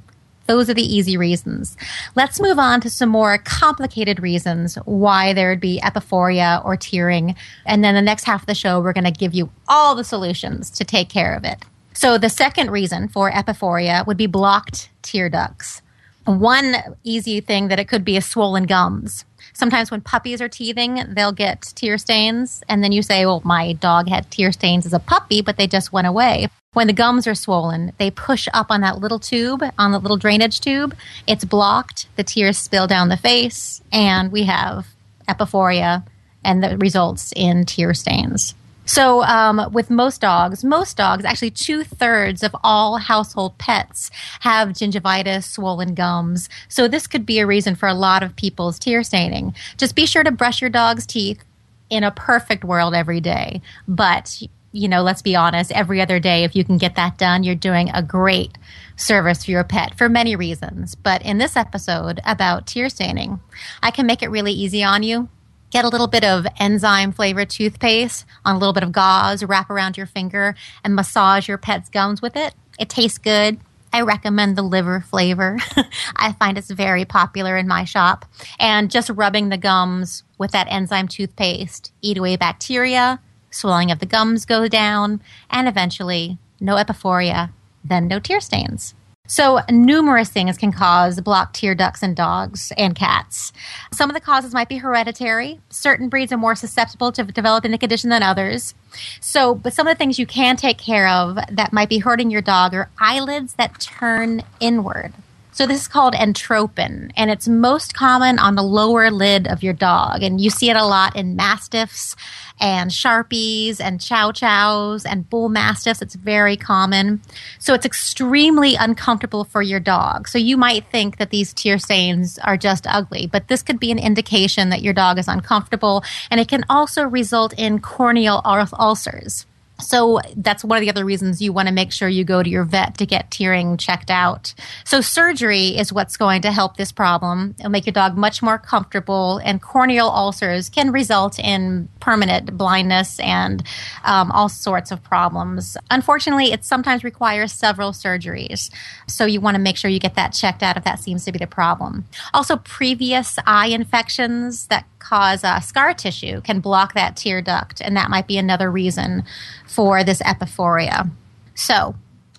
Those 0.53 0.69
are 0.69 0.75
the 0.75 0.95
easy 0.95 1.17
reasons. 1.17 1.79
Let's 2.15 2.39
move 2.39 2.59
on 2.59 2.83
to 2.83 2.91
some 2.91 3.09
more 3.09 3.39
complicated 3.39 4.21
reasons 4.21 4.75
why 4.85 5.33
there 5.33 5.49
would 5.49 5.61
be 5.61 5.81
epiphoria 5.83 6.63
or 6.63 6.77
tearing. 6.77 7.37
And 7.65 7.83
then 7.83 7.95
the 7.95 8.03
next 8.03 8.25
half 8.25 8.43
of 8.43 8.47
the 8.47 8.55
show, 8.55 8.79
we're 8.79 8.93
going 8.93 9.05
to 9.05 9.11
give 9.11 9.33
you 9.33 9.51
all 9.67 9.95
the 9.95 10.05
solutions 10.05 10.69
to 10.73 10.85
take 10.85 11.09
care 11.09 11.35
of 11.35 11.45
it. 11.45 11.65
So, 11.95 12.19
the 12.19 12.29
second 12.29 12.71
reason 12.71 13.09
for 13.09 13.31
epiphoria 13.31 14.07
would 14.07 14.19
be 14.19 14.27
blocked 14.27 14.91
tear 15.01 15.31
ducts. 15.31 15.81
One 16.25 16.77
easy 17.03 17.41
thing 17.41 17.69
that 17.69 17.81
it 17.81 17.89
could 17.89 18.05
be 18.05 18.17
is 18.17 18.27
swollen 18.27 18.65
gums. 18.65 19.25
Sometimes 19.55 19.91
when 19.91 20.01
puppies 20.01 20.41
are 20.41 20.49
teething, 20.49 21.03
they'll 21.09 21.33
get 21.33 21.73
tear 21.75 21.99
stains, 21.99 22.63
and 22.69 22.83
then 22.83 22.93
you 22.93 23.03
say, 23.03 23.27
Well, 23.27 23.43
my 23.45 23.73
dog 23.73 24.09
had 24.09 24.31
tear 24.31 24.53
stains 24.53 24.87
as 24.87 24.93
a 24.93 24.99
puppy, 24.99 25.43
but 25.43 25.57
they 25.57 25.67
just 25.67 25.93
went 25.93 26.07
away. 26.07 26.49
When 26.75 26.87
the 26.87 26.93
gums 26.93 27.27
are 27.27 27.35
swollen, 27.35 27.93
they 27.99 28.11
push 28.11 28.49
up 28.55 28.71
on 28.71 28.81
that 28.81 28.99
little 28.99 29.19
tube, 29.19 29.63
on 29.79 29.93
the 29.93 29.99
little 29.99 30.17
drainage 30.17 30.61
tube. 30.61 30.97
It's 31.27 31.45
blocked, 31.45 32.09
the 32.17 32.25
tears 32.25 32.57
spill 32.57 32.87
down 32.87 33.09
the 33.09 33.17
face, 33.17 33.83
and 33.93 34.33
we 34.33 34.45
have 34.45 34.87
epiphoria, 35.29 36.05
and 36.43 36.63
that 36.63 36.81
results 36.81 37.33
in 37.37 37.67
tear 37.67 37.95
stains. 37.95 38.55
So, 38.85 39.23
um, 39.23 39.71
with 39.73 39.91
most 39.91 40.21
dogs, 40.21 40.65
most 40.65 40.97
dogs, 40.97 41.25
actually 41.25 41.51
two 41.51 41.85
thirds 41.85 42.43
of 42.43 42.55
all 42.65 42.99
household 42.99 43.57
pets 43.59 44.11
have 44.41 44.71
gingivitis, 44.71 45.45
swollen 45.45 45.95
gums. 45.95 46.49
So, 46.69 46.89
this 46.89 47.07
could 47.07 47.25
be 47.25 47.39
a 47.39 47.47
reason 47.47 47.75
for 47.75 47.89
a 47.89 47.95
lot 47.95 48.23
of 48.23 48.37
people's 48.37 48.79
tear 48.79 49.03
staining. 49.03 49.55
Just 49.77 49.95
be 49.95 50.07
sure 50.07 50.25
to 50.25 50.33
brush 50.33 50.61
your 50.61 50.71
dog's 50.71 51.07
teeth 51.07 51.45
in 51.91 52.03
a 52.03 52.11
perfect 52.11 52.65
world 52.65 52.95
every 52.95 53.21
day. 53.21 53.61
But 53.87 54.43
you 54.73 54.89
know, 54.89 55.03
let's 55.03 55.23
be 55.23 55.37
honest, 55.37 55.71
every 55.73 56.01
other 56.01 56.19
day, 56.19 56.45
if 56.45 56.57
you 56.57 56.65
can 56.65 56.79
get 56.79 56.97
that 56.97 57.19
done, 57.19 57.45
you're 57.45 57.55
doing 57.55 57.91
a 57.91 58.03
great 58.03 58.57
service 58.97 59.45
for 59.45 59.51
your 59.51 59.65
pet 59.65 59.97
for 59.97 60.09
many 60.09 60.35
reasons. 60.35 60.95
But 60.95 61.23
in 61.23 61.37
this 61.37 61.57
episode 61.57 62.21
about 62.25 62.67
tear 62.67 62.89
staining, 62.89 63.39
I 63.83 63.91
can 63.91 64.07
make 64.07 64.23
it 64.23 64.31
really 64.31 64.53
easy 64.53 64.83
on 64.83 65.03
you. 65.03 65.29
Get 65.73 65.87
a 65.87 65.89
little 65.89 66.07
bit 66.07 66.23
of 66.23 66.47
enzyme 66.61 67.13
flavored 67.13 67.49
toothpaste 67.49 68.27
on 68.45 68.55
a 68.55 68.59
little 68.59 68.75
bit 68.75 68.83
of 68.83 68.93
gauze, 68.93 69.43
wrap 69.43 69.71
around 69.71 69.97
your 69.97 70.05
finger, 70.05 70.55
and 70.85 70.95
massage 70.95 71.49
your 71.49 71.57
pet's 71.57 71.89
gums 71.89 72.21
with 72.21 72.37
it. 72.37 72.55
It 72.79 72.91
tastes 72.91 73.17
good. 73.17 73.59
I 73.91 74.03
recommend 74.03 74.55
the 74.55 74.63
liver 74.63 75.01
flavor. 75.01 75.57
I 76.17 76.33
find 76.33 76.59
it's 76.59 76.71
very 76.71 77.07
popular 77.07 77.57
in 77.57 77.67
my 77.67 77.85
shop. 77.85 78.27
And 78.61 78.91
just 78.91 79.09
rubbing 79.09 79.49
the 79.49 79.57
gums 79.57 80.25
with 80.37 80.51
that 80.51 80.67
enzyme 80.71 81.09
toothpaste 81.09 81.91
eat 82.03 82.19
away 82.19 82.37
bacteria, 82.37 83.19
swelling 83.51 83.91
of 83.91 83.99
the 83.99 84.07
gums 84.07 84.45
go 84.45 84.69
down, 84.69 85.23
and 85.49 85.69
eventually 85.69 86.37
no 86.61 86.77
epiphoria, 86.77 87.51
then 87.83 88.09
no 88.09 88.19
tear 88.21 88.41
stains. 88.41 88.95
So, 89.29 89.61
numerous 89.71 90.31
things 90.31 90.59
can 90.59 90.73
cause 90.73 91.21
blocked 91.21 91.55
tear 91.55 91.77
ducts 91.77 92.03
in 92.03 92.13
dogs 92.15 92.73
and 92.77 92.95
cats. 92.95 93.53
Some 93.93 94.11
of 94.11 94.15
the 94.15 94.21
causes 94.21 94.53
might 94.53 94.69
be 94.69 94.79
hereditary. 94.79 95.61
Certain 95.71 96.09
breeds 96.09 96.33
are 96.33 96.37
more 96.37 96.57
susceptible 96.57 97.13
to 97.13 97.23
developing 97.23 97.71
the 97.71 97.79
condition 97.79 98.11
than 98.11 98.25
others. 98.25 98.75
So, 99.21 99.55
but 99.55 99.73
some 99.73 99.87
of 99.87 99.95
the 99.95 99.99
things 99.99 100.19
you 100.19 100.27
can 100.27 100.57
take 100.57 100.77
care 100.77 101.09
of 101.09 101.39
that 101.51 101.73
might 101.73 101.89
be 101.89 101.99
hurting 101.99 102.31
your 102.31 102.43
dog 102.43 102.75
are 102.75 102.91
eyelids 102.99 103.55
that 103.55 103.81
turn 103.81 104.43
inward. 104.59 105.13
So 105.55 105.67
this 105.67 105.83
is 105.83 105.89
called 105.89 106.15
entropion, 106.15 107.13
and 107.15 107.31
it's 107.31 107.47
most 107.47 107.93
common 107.93 108.39
on 108.39 108.55
the 108.55 108.63
lower 108.63 109.11
lid 109.11 109.47
of 109.47 109.63
your 109.63 109.75
dog. 109.75 110.23
And 110.23 110.41
you 110.41 110.49
see 110.49 110.71
it 110.71 110.77
a 110.77 110.85
lot 110.87 111.15
in 111.15 111.37
mastiffs 111.37 112.17
and 112.59 112.91
Shar-Peis 112.91 113.79
and 113.79 114.01
chow 114.01 114.33
chows 114.33 115.05
and 115.05 115.29
bull 115.29 115.51
mastiffs. 115.51 116.01
It's 116.01 116.15
very 116.15 116.57
common. 116.57 117.21
So 117.59 117.75
it's 117.75 117.85
extremely 117.85 118.77
uncomfortable 118.77 119.45
for 119.45 119.61
your 119.61 119.81
dog. 119.81 120.27
So 120.27 120.39
you 120.39 120.57
might 120.57 120.91
think 120.91 121.19
that 121.19 121.29
these 121.29 121.53
tear 121.53 121.79
stains 121.79 122.39
are 122.39 122.57
just 122.57 122.87
ugly, 122.87 123.27
but 123.27 123.49
this 123.49 123.63
could 123.63 123.79
be 123.79 123.93
an 123.93 123.99
indication 123.99 124.71
that 124.71 124.81
your 124.81 124.95
dog 124.95 125.19
is 125.19 125.29
uncomfortable, 125.29 126.03
and 126.31 126.41
it 126.41 126.49
can 126.49 126.65
also 126.71 127.03
result 127.03 127.53
in 127.59 127.79
corneal 127.79 128.41
ulcers. 128.45 129.45
So 129.83 130.21
that's 130.37 130.65
one 130.65 130.79
of 130.79 130.81
the 130.81 130.91
other 130.91 131.05
reasons 131.05 131.43
you 131.43 131.53
want 131.53 131.69
to 131.69 131.75
make 131.75 131.93
sure 131.93 132.09
you 132.09 132.25
go 132.25 132.43
to 132.43 132.49
your 132.49 132.65
vet 132.65 132.99
to 132.99 133.07
get 133.07 133.31
tearing 133.31 133.77
checked 133.77 134.11
out. 134.11 134.55
So 134.85 135.01
surgery 135.01 135.77
is 135.77 135.93
what's 135.93 136.17
going 136.17 136.43
to 136.43 136.53
help 136.53 136.77
this 136.77 136.93
problem. 136.93 137.55
It'll 137.59 137.71
make 137.71 137.87
your 137.87 137.93
dog 137.93 138.17
much 138.17 138.43
more 138.43 138.59
comfortable, 138.59 139.39
and 139.45 139.61
corneal 139.61 140.09
ulcers 140.09 140.69
can 140.69 140.93
result 140.93 141.39
in 141.39 141.89
permanent 142.01 142.57
blindness 142.57 143.21
and 143.21 143.63
um, 144.05 144.31
all 144.33 144.49
sorts 144.49 144.91
of 144.91 145.03
problems. 145.03 145.77
Unfortunately, 145.91 146.53
it 146.53 146.65
sometimes 146.65 147.05
requires 147.05 147.53
several 147.53 147.93
surgeries. 147.93 148.71
So 149.07 149.25
you 149.25 149.41
want 149.41 149.57
to 149.57 149.61
make 149.61 149.77
sure 149.77 149.91
you 149.91 150.01
get 150.01 150.15
that 150.15 150.33
checked 150.33 150.63
out 150.63 150.77
if 150.77 150.85
that 150.85 151.01
seems 151.01 151.25
to 151.25 151.33
be 151.33 151.39
the 151.39 151.47
problem. 151.47 152.05
Also, 152.33 152.57
previous 152.57 153.39
eye 153.47 153.67
infections 153.67 154.67
that 154.69 154.87
cause 155.03 155.45
uh, 155.45 155.61
scar 155.61 155.93
tissue 155.93 156.41
can 156.41 156.61
block 156.61 156.95
that 156.95 157.17
tear 157.17 157.43
duct, 157.43 157.81
and 157.81 157.97
that 157.97 158.11
might 158.11 158.27
be 158.27 158.39
another 158.39 158.71
reason 158.71 159.25
for 159.67 160.05
this 160.05 160.23
epiphoria. 160.23 161.11
So, 161.55 161.95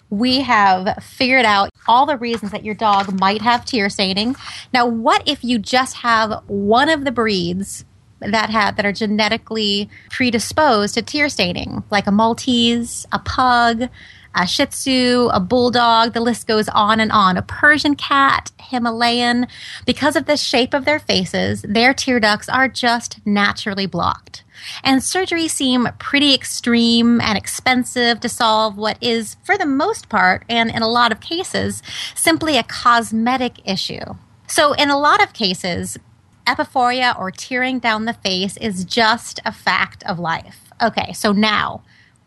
we 0.09 0.41
have 0.41 1.03
figured 1.03 1.45
out 1.45 1.69
all 1.87 2.05
the 2.05 2.17
reasons 2.17 2.51
that 2.51 2.63
your 2.63 2.75
dog 2.75 3.19
might 3.19 3.41
have 3.41 3.65
tear 3.65 3.89
staining. 3.89 4.35
Now, 4.71 4.85
what 4.85 5.27
if 5.27 5.43
you 5.43 5.57
just 5.57 5.97
have 5.97 6.43
one 6.47 6.87
of 6.87 7.03
the 7.03 7.11
breeds 7.11 7.83
that 8.19 8.49
have 8.49 8.75
that 8.75 8.85
are 8.85 8.93
genetically 8.93 9.89
predisposed 10.09 10.93
to 10.93 11.01
tear 11.01 11.29
staining, 11.29 11.83
like 11.89 12.07
a 12.07 12.11
Maltese, 12.11 13.05
a 13.11 13.19
pug, 13.19 13.89
a 14.35 14.47
Shih 14.47 14.65
Tzu, 14.65 15.29
a 15.31 15.39
Bulldog, 15.39 16.13
the 16.13 16.21
list 16.21 16.47
goes 16.47 16.67
on 16.69 16.99
and 16.99 17.11
on. 17.11 17.37
A 17.37 17.41
Persian 17.41 17.95
cat, 17.95 18.51
Himalayan. 18.59 19.47
Because 19.85 20.15
of 20.15 20.25
the 20.25 20.37
shape 20.37 20.73
of 20.73 20.85
their 20.85 20.99
faces, 20.99 21.63
their 21.67 21.93
tear 21.93 22.19
ducts 22.19 22.49
are 22.49 22.67
just 22.67 23.19
naturally 23.25 23.85
blocked. 23.85 24.43
And 24.83 25.01
surgeries 25.01 25.51
seem 25.51 25.89
pretty 25.99 26.33
extreme 26.33 27.19
and 27.21 27.37
expensive 27.37 28.19
to 28.21 28.29
solve 28.29 28.77
what 28.77 28.97
is, 29.01 29.35
for 29.43 29.57
the 29.57 29.65
most 29.65 30.09
part, 30.09 30.45
and 30.49 30.69
in 30.69 30.81
a 30.81 30.87
lot 30.87 31.11
of 31.11 31.19
cases, 31.19 31.83
simply 32.15 32.57
a 32.57 32.63
cosmetic 32.63 33.59
issue. 33.65 34.15
So, 34.47 34.73
in 34.73 34.89
a 34.89 34.99
lot 34.99 35.21
of 35.21 35.33
cases, 35.33 35.97
epiphoria 36.47 37.17
or 37.17 37.31
tearing 37.31 37.79
down 37.79 38.05
the 38.05 38.13
face 38.13 38.57
is 38.57 38.85
just 38.85 39.39
a 39.45 39.51
fact 39.51 40.03
of 40.03 40.19
life. 40.19 40.71
Okay, 40.81 41.13
so 41.13 41.31
now, 41.31 41.83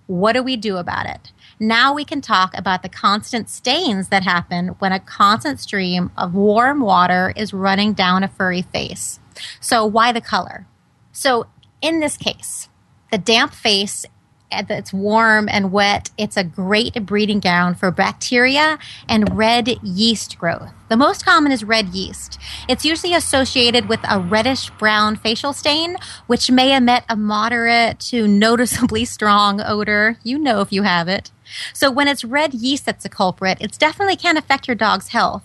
what 0.06 0.32
do 0.32 0.42
we 0.42 0.56
do 0.56 0.76
about 0.76 1.06
it? 1.06 1.32
Now 1.58 1.94
we 1.94 2.04
can 2.04 2.20
talk 2.20 2.56
about 2.56 2.82
the 2.82 2.88
constant 2.90 3.48
stains 3.48 4.08
that 4.08 4.24
happen 4.24 4.68
when 4.78 4.92
a 4.92 5.00
constant 5.00 5.58
stream 5.58 6.10
of 6.16 6.34
warm 6.34 6.80
water 6.80 7.32
is 7.34 7.54
running 7.54 7.94
down 7.94 8.22
a 8.22 8.28
furry 8.28 8.60
face. 8.60 9.20
So, 9.60 9.84
why 9.86 10.12
the 10.12 10.20
color? 10.20 10.66
So, 11.12 11.46
in 11.80 12.00
this 12.00 12.18
case, 12.18 12.68
the 13.10 13.16
damp 13.16 13.54
face 13.54 14.04
eh, 14.50 14.64
it's 14.68 14.92
warm 14.92 15.48
and 15.48 15.72
wet, 15.72 16.10
it's 16.18 16.36
a 16.36 16.44
great 16.44 17.06
breeding 17.06 17.40
ground 17.40 17.78
for 17.78 17.90
bacteria 17.90 18.78
and 19.08 19.34
red 19.34 19.68
yeast 19.82 20.38
growth. 20.38 20.70
The 20.90 20.96
most 20.96 21.24
common 21.24 21.52
is 21.52 21.64
red 21.64 21.88
yeast. 21.88 22.38
It's 22.68 22.84
usually 22.84 23.14
associated 23.14 23.88
with 23.88 24.00
a 24.08 24.20
reddish 24.20 24.68
brown 24.70 25.16
facial 25.16 25.54
stain, 25.54 25.96
which 26.26 26.50
may 26.50 26.76
emit 26.76 27.04
a 27.08 27.16
moderate 27.16 27.98
to 28.10 28.28
noticeably 28.28 29.04
strong 29.06 29.62
odor. 29.62 30.18
You 30.22 30.38
know 30.38 30.60
if 30.60 30.70
you 30.70 30.82
have 30.82 31.08
it. 31.08 31.30
So 31.74 31.90
when 31.90 32.08
it's 32.08 32.24
red 32.24 32.54
yeast 32.54 32.86
that's 32.86 33.04
a 33.04 33.08
culprit, 33.10 33.58
it 33.60 33.78
definitely 33.78 34.16
can 34.16 34.36
affect 34.36 34.68
your 34.68 34.74
dog's 34.74 35.08
health. 35.08 35.44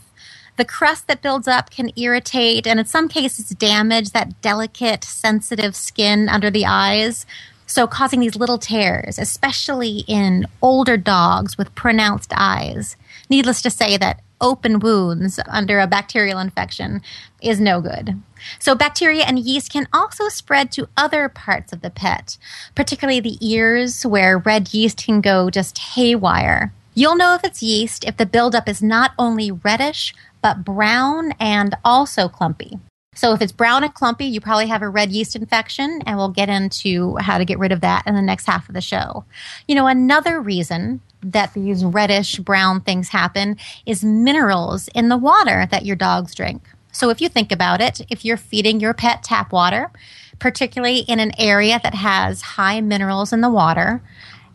The 0.57 0.65
crust 0.65 1.07
that 1.07 1.21
builds 1.21 1.47
up 1.47 1.71
can 1.71 1.91
irritate 1.97 2.67
and 2.67 2.79
in 2.79 2.85
some 2.85 3.07
cases 3.07 3.49
damage 3.49 4.11
that 4.11 4.41
delicate, 4.41 5.03
sensitive 5.03 5.75
skin 5.75 6.29
under 6.29 6.51
the 6.51 6.65
eyes. 6.65 7.25
So, 7.65 7.87
causing 7.87 8.19
these 8.19 8.35
little 8.35 8.57
tears, 8.59 9.17
especially 9.17 10.03
in 10.07 10.45
older 10.61 10.97
dogs 10.97 11.57
with 11.57 11.73
pronounced 11.75 12.33
eyes. 12.35 12.97
Needless 13.29 13.61
to 13.63 13.69
say 13.69 13.97
that 13.97 14.21
open 14.41 14.79
wounds 14.79 15.39
under 15.47 15.79
a 15.79 15.87
bacterial 15.87 16.39
infection 16.39 17.01
is 17.41 17.59
no 17.59 17.79
good. 17.79 18.21
So, 18.59 18.75
bacteria 18.75 19.23
and 19.23 19.39
yeast 19.39 19.71
can 19.71 19.87
also 19.93 20.27
spread 20.27 20.71
to 20.73 20.89
other 20.97 21.29
parts 21.29 21.71
of 21.71 21.81
the 21.81 21.89
pet, 21.89 22.37
particularly 22.75 23.19
the 23.19 23.37
ears, 23.39 24.05
where 24.05 24.39
red 24.39 24.73
yeast 24.73 25.05
can 25.05 25.21
go 25.21 25.49
just 25.49 25.77
haywire. 25.77 26.73
You'll 26.93 27.15
know 27.15 27.35
if 27.35 27.43
it's 27.43 27.63
yeast 27.63 28.03
if 28.03 28.17
the 28.17 28.25
buildup 28.25 28.67
is 28.67 28.81
not 28.81 29.11
only 29.17 29.51
reddish, 29.51 30.13
but 30.41 30.65
brown 30.65 31.33
and 31.39 31.75
also 31.85 32.27
clumpy. 32.27 32.79
So 33.13 33.33
if 33.33 33.41
it's 33.41 33.51
brown 33.51 33.83
and 33.83 33.93
clumpy, 33.93 34.25
you 34.25 34.39
probably 34.39 34.67
have 34.67 34.81
a 34.81 34.89
red 34.89 35.11
yeast 35.11 35.35
infection, 35.35 36.01
and 36.05 36.17
we'll 36.17 36.29
get 36.29 36.49
into 36.49 37.17
how 37.17 37.37
to 37.37 37.45
get 37.45 37.59
rid 37.59 37.71
of 37.71 37.81
that 37.81 38.07
in 38.07 38.15
the 38.15 38.21
next 38.21 38.45
half 38.45 38.69
of 38.69 38.73
the 38.73 38.81
show. 38.81 39.25
You 39.67 39.75
know, 39.75 39.87
another 39.87 40.41
reason 40.41 41.01
that 41.23 41.53
these 41.53 41.83
reddish 41.83 42.39
brown 42.39 42.81
things 42.81 43.09
happen 43.09 43.57
is 43.85 44.03
minerals 44.03 44.87
in 44.89 45.09
the 45.09 45.17
water 45.17 45.67
that 45.71 45.85
your 45.85 45.95
dogs 45.95 46.35
drink. 46.35 46.67
So 46.91 47.09
if 47.09 47.21
you 47.21 47.29
think 47.29 47.51
about 47.51 47.81
it, 47.81 48.01
if 48.09 48.25
you're 48.25 48.37
feeding 48.37 48.79
your 48.79 48.93
pet 48.93 49.23
tap 49.23 49.51
water, 49.51 49.91
particularly 50.39 50.99
in 50.99 51.19
an 51.19 51.31
area 51.37 51.79
that 51.83 51.95
has 51.95 52.41
high 52.41 52.81
minerals 52.81 53.31
in 53.31 53.41
the 53.41 53.49
water, 53.49 54.01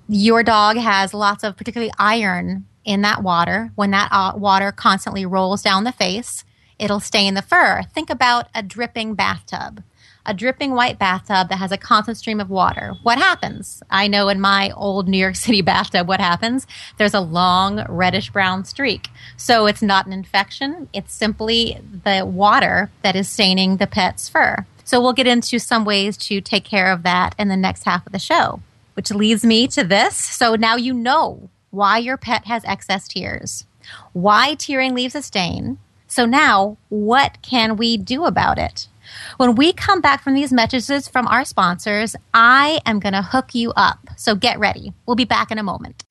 your 0.08 0.42
dog 0.42 0.76
has 0.76 1.14
lots 1.14 1.44
of 1.44 1.56
particularly 1.56 1.92
iron 1.98 2.66
in 2.84 3.02
that 3.02 3.22
water 3.22 3.72
when 3.74 3.90
that 3.92 4.08
uh, 4.12 4.32
water 4.36 4.70
constantly 4.70 5.26
rolls 5.26 5.62
down 5.62 5.84
the 5.84 5.92
face 5.92 6.44
it'll 6.78 7.00
stay 7.00 7.26
in 7.26 7.34
the 7.34 7.42
fur. 7.42 7.82
Think 7.94 8.10
about 8.10 8.48
a 8.54 8.62
dripping 8.62 9.14
bathtub. 9.14 9.82
A 10.28 10.34
dripping 10.34 10.72
white 10.72 10.98
bathtub 10.98 11.48
that 11.48 11.58
has 11.58 11.70
a 11.70 11.78
constant 11.78 12.18
stream 12.18 12.40
of 12.40 12.50
water. 12.50 12.94
What 13.04 13.18
happens? 13.18 13.80
I 13.88 14.08
know 14.08 14.28
in 14.28 14.40
my 14.40 14.72
old 14.72 15.06
New 15.06 15.18
York 15.18 15.36
City 15.46 15.62
bathtub 15.62 16.08
what 16.08 16.20
happens. 16.20 16.66
There's 16.98 17.14
a 17.14 17.20
long 17.20 17.86
reddish 17.88 18.30
brown 18.30 18.64
streak. 18.64 19.08
So 19.36 19.66
it's 19.66 19.82
not 19.82 20.06
an 20.06 20.12
infection, 20.12 20.88
it's 20.92 21.14
simply 21.14 21.78
the 22.04 22.26
water 22.26 22.90
that 23.02 23.14
is 23.14 23.28
staining 23.28 23.76
the 23.76 23.86
pet's 23.86 24.28
fur. 24.28 24.66
So 24.84 25.00
we'll 25.00 25.12
get 25.12 25.28
into 25.28 25.58
some 25.60 25.84
ways 25.84 26.16
to 26.18 26.40
take 26.40 26.64
care 26.64 26.90
of 26.90 27.04
that 27.04 27.34
in 27.38 27.48
the 27.48 27.56
next 27.56 27.84
half 27.84 28.04
of 28.04 28.12
the 28.12 28.18
show, 28.18 28.60
which 28.94 29.10
leads 29.10 29.44
me 29.44 29.68
to 29.68 29.84
this. 29.84 30.16
So 30.16 30.56
now 30.56 30.76
you 30.76 30.92
know 30.92 31.50
why 31.70 31.98
your 31.98 32.16
pet 32.16 32.46
has 32.46 32.64
excess 32.64 33.06
tears, 33.06 33.64
why 34.12 34.54
tearing 34.54 34.94
leaves 34.94 35.14
a 35.14 35.22
stain, 35.22 35.78
so 36.08 36.24
now, 36.24 36.76
what 36.88 37.38
can 37.42 37.76
we 37.76 37.96
do 37.96 38.24
about 38.24 38.58
it? 38.58 38.88
When 39.36 39.54
we 39.54 39.72
come 39.72 40.00
back 40.00 40.22
from 40.22 40.34
these 40.34 40.52
messages 40.52 41.08
from 41.08 41.26
our 41.26 41.44
sponsors, 41.44 42.16
I 42.34 42.80
am 42.86 43.00
going 43.00 43.12
to 43.12 43.22
hook 43.22 43.54
you 43.54 43.72
up. 43.76 43.98
So 44.16 44.34
get 44.34 44.58
ready. 44.58 44.92
We'll 45.06 45.16
be 45.16 45.24
back 45.24 45.50
in 45.50 45.58
a 45.58 45.62
moment. 45.62 46.04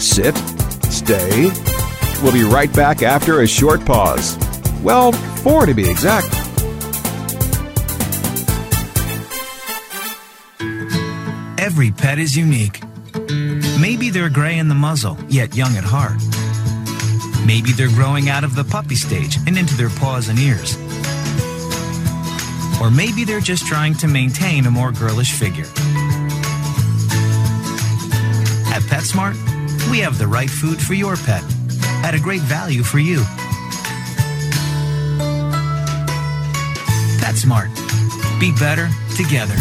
Sit, 0.00 0.36
stay. 0.90 1.50
We'll 2.22 2.32
be 2.32 2.44
right 2.44 2.72
back 2.72 3.02
after 3.02 3.40
a 3.40 3.46
short 3.46 3.84
pause. 3.84 4.38
Well, 4.82 5.12
four 5.12 5.66
to 5.66 5.74
be 5.74 5.88
exact. 5.88 6.28
Every 11.58 11.90
pet 11.90 12.18
is 12.18 12.36
unique. 12.36 12.82
Maybe 13.80 14.10
they're 14.10 14.28
gray 14.28 14.58
in 14.58 14.68
the 14.68 14.74
muzzle, 14.74 15.18
yet 15.28 15.56
young 15.56 15.76
at 15.76 15.84
heart. 15.84 16.20
Maybe 17.46 17.72
they're 17.72 17.88
growing 17.88 18.28
out 18.28 18.44
of 18.44 18.54
the 18.54 18.64
puppy 18.64 18.94
stage 18.94 19.36
and 19.46 19.58
into 19.58 19.76
their 19.76 19.90
paws 19.90 20.28
and 20.28 20.38
ears. 20.38 20.76
Or 22.80 22.90
maybe 22.90 23.24
they're 23.24 23.40
just 23.40 23.66
trying 23.66 23.94
to 23.94 24.08
maintain 24.08 24.66
a 24.66 24.70
more 24.70 24.92
girlish 24.92 25.32
figure. 25.32 25.66
At 28.74 28.82
PetSmart, 28.82 29.34
we 29.90 30.00
have 30.00 30.18
the 30.18 30.26
right 30.26 30.50
food 30.50 30.80
for 30.80 30.94
your 30.94 31.16
pet 31.16 31.44
at 32.04 32.14
a 32.14 32.20
great 32.20 32.42
value 32.42 32.82
for 32.82 32.98
you. 32.98 33.24
PetSmart. 37.20 37.70
Be 38.38 38.52
better 38.58 38.88
together. 39.16 39.54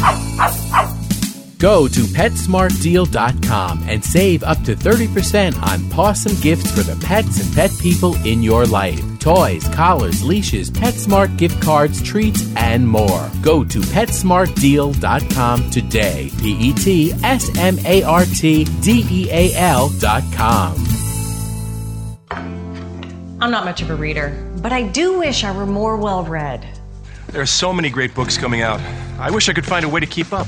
Go 1.58 1.88
to 1.88 2.02
PetSmartDeal.com 2.02 3.84
and 3.88 4.04
save 4.04 4.44
up 4.44 4.62
to 4.64 4.76
30% 4.76 5.62
on 5.62 5.98
awesome 5.98 6.36
gifts 6.42 6.70
for 6.72 6.82
the 6.82 7.02
pets 7.06 7.40
and 7.42 7.56
pet 7.56 7.72
people 7.80 8.16
in 8.26 8.44
your 8.44 8.66
life. 8.66 9.13
Toys, 9.24 9.66
collars, 9.70 10.22
leashes, 10.22 10.70
PetSmart 10.70 11.38
gift 11.38 11.62
cards, 11.62 12.04
treats, 12.04 12.54
and 12.58 12.86
more. 12.86 13.32
Go 13.42 13.64
to 13.64 13.80
PetSmartDeal.com 13.80 15.70
today. 15.70 16.30
P 16.42 16.58
E 16.60 16.74
T 16.74 17.14
S 17.24 17.50
M 17.58 17.78
A 17.86 18.04
R 18.04 18.26
T 18.26 18.66
D 18.82 19.06
E 19.10 19.30
A 19.32 19.56
L.com. 19.56 20.76
I'm 23.40 23.50
not 23.50 23.64
much 23.64 23.82
of 23.82 23.92
a 23.92 23.96
reader, 23.96 24.46
but 24.62 24.74
I 24.74 24.84
do 24.84 25.20
wish 25.20 25.46
I 25.46 25.56
were 25.56 25.66
more 25.66 25.96
well 25.96 26.26
read. 26.26 26.68
There 27.28 27.42
are 27.42 27.46
so 27.46 27.72
many 27.72 27.90
great 27.90 28.14
books 28.14 28.38
coming 28.38 28.62
out. 28.62 28.82
I 29.20 29.32
wish 29.32 29.48
I 29.48 29.54
could 29.54 29.66
find 29.66 29.86
a 29.86 29.90
way 29.90 30.02
to 30.02 30.06
keep 30.06 30.34
up. 30.34 30.48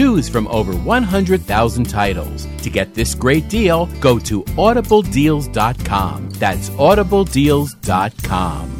Choose 0.00 0.30
from 0.30 0.48
over 0.48 0.72
100,000 0.72 1.84
titles. 1.84 2.48
To 2.62 2.70
get 2.70 2.94
this 2.94 3.14
great 3.14 3.50
deal, 3.50 3.84
go 4.00 4.18
to 4.20 4.42
audibledeals.com. 4.56 6.30
That's 6.30 6.70
audibledeals.com. 6.70 8.79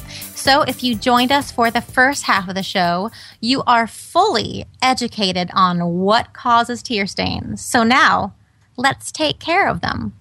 So, 0.44 0.64
if 0.64 0.84
you 0.84 0.94
joined 0.94 1.32
us 1.32 1.54
for 1.54 1.72
the 1.72 1.80
first 1.80 2.24
half 2.24 2.50
of 2.50 2.56
the 2.56 2.64
show, 2.64 3.12
you 3.40 3.64
are 3.66 3.88
fully 3.88 4.66
educated 4.82 5.50
on 5.54 6.02
what 6.02 6.34
causes 6.34 6.84
tear 6.84 7.08
stains. 7.08 7.64
So, 7.64 7.84
now 7.84 8.34
let's 8.76 9.10
take 9.10 9.40
care 9.40 9.70
of 9.70 9.80
them. 9.80 10.12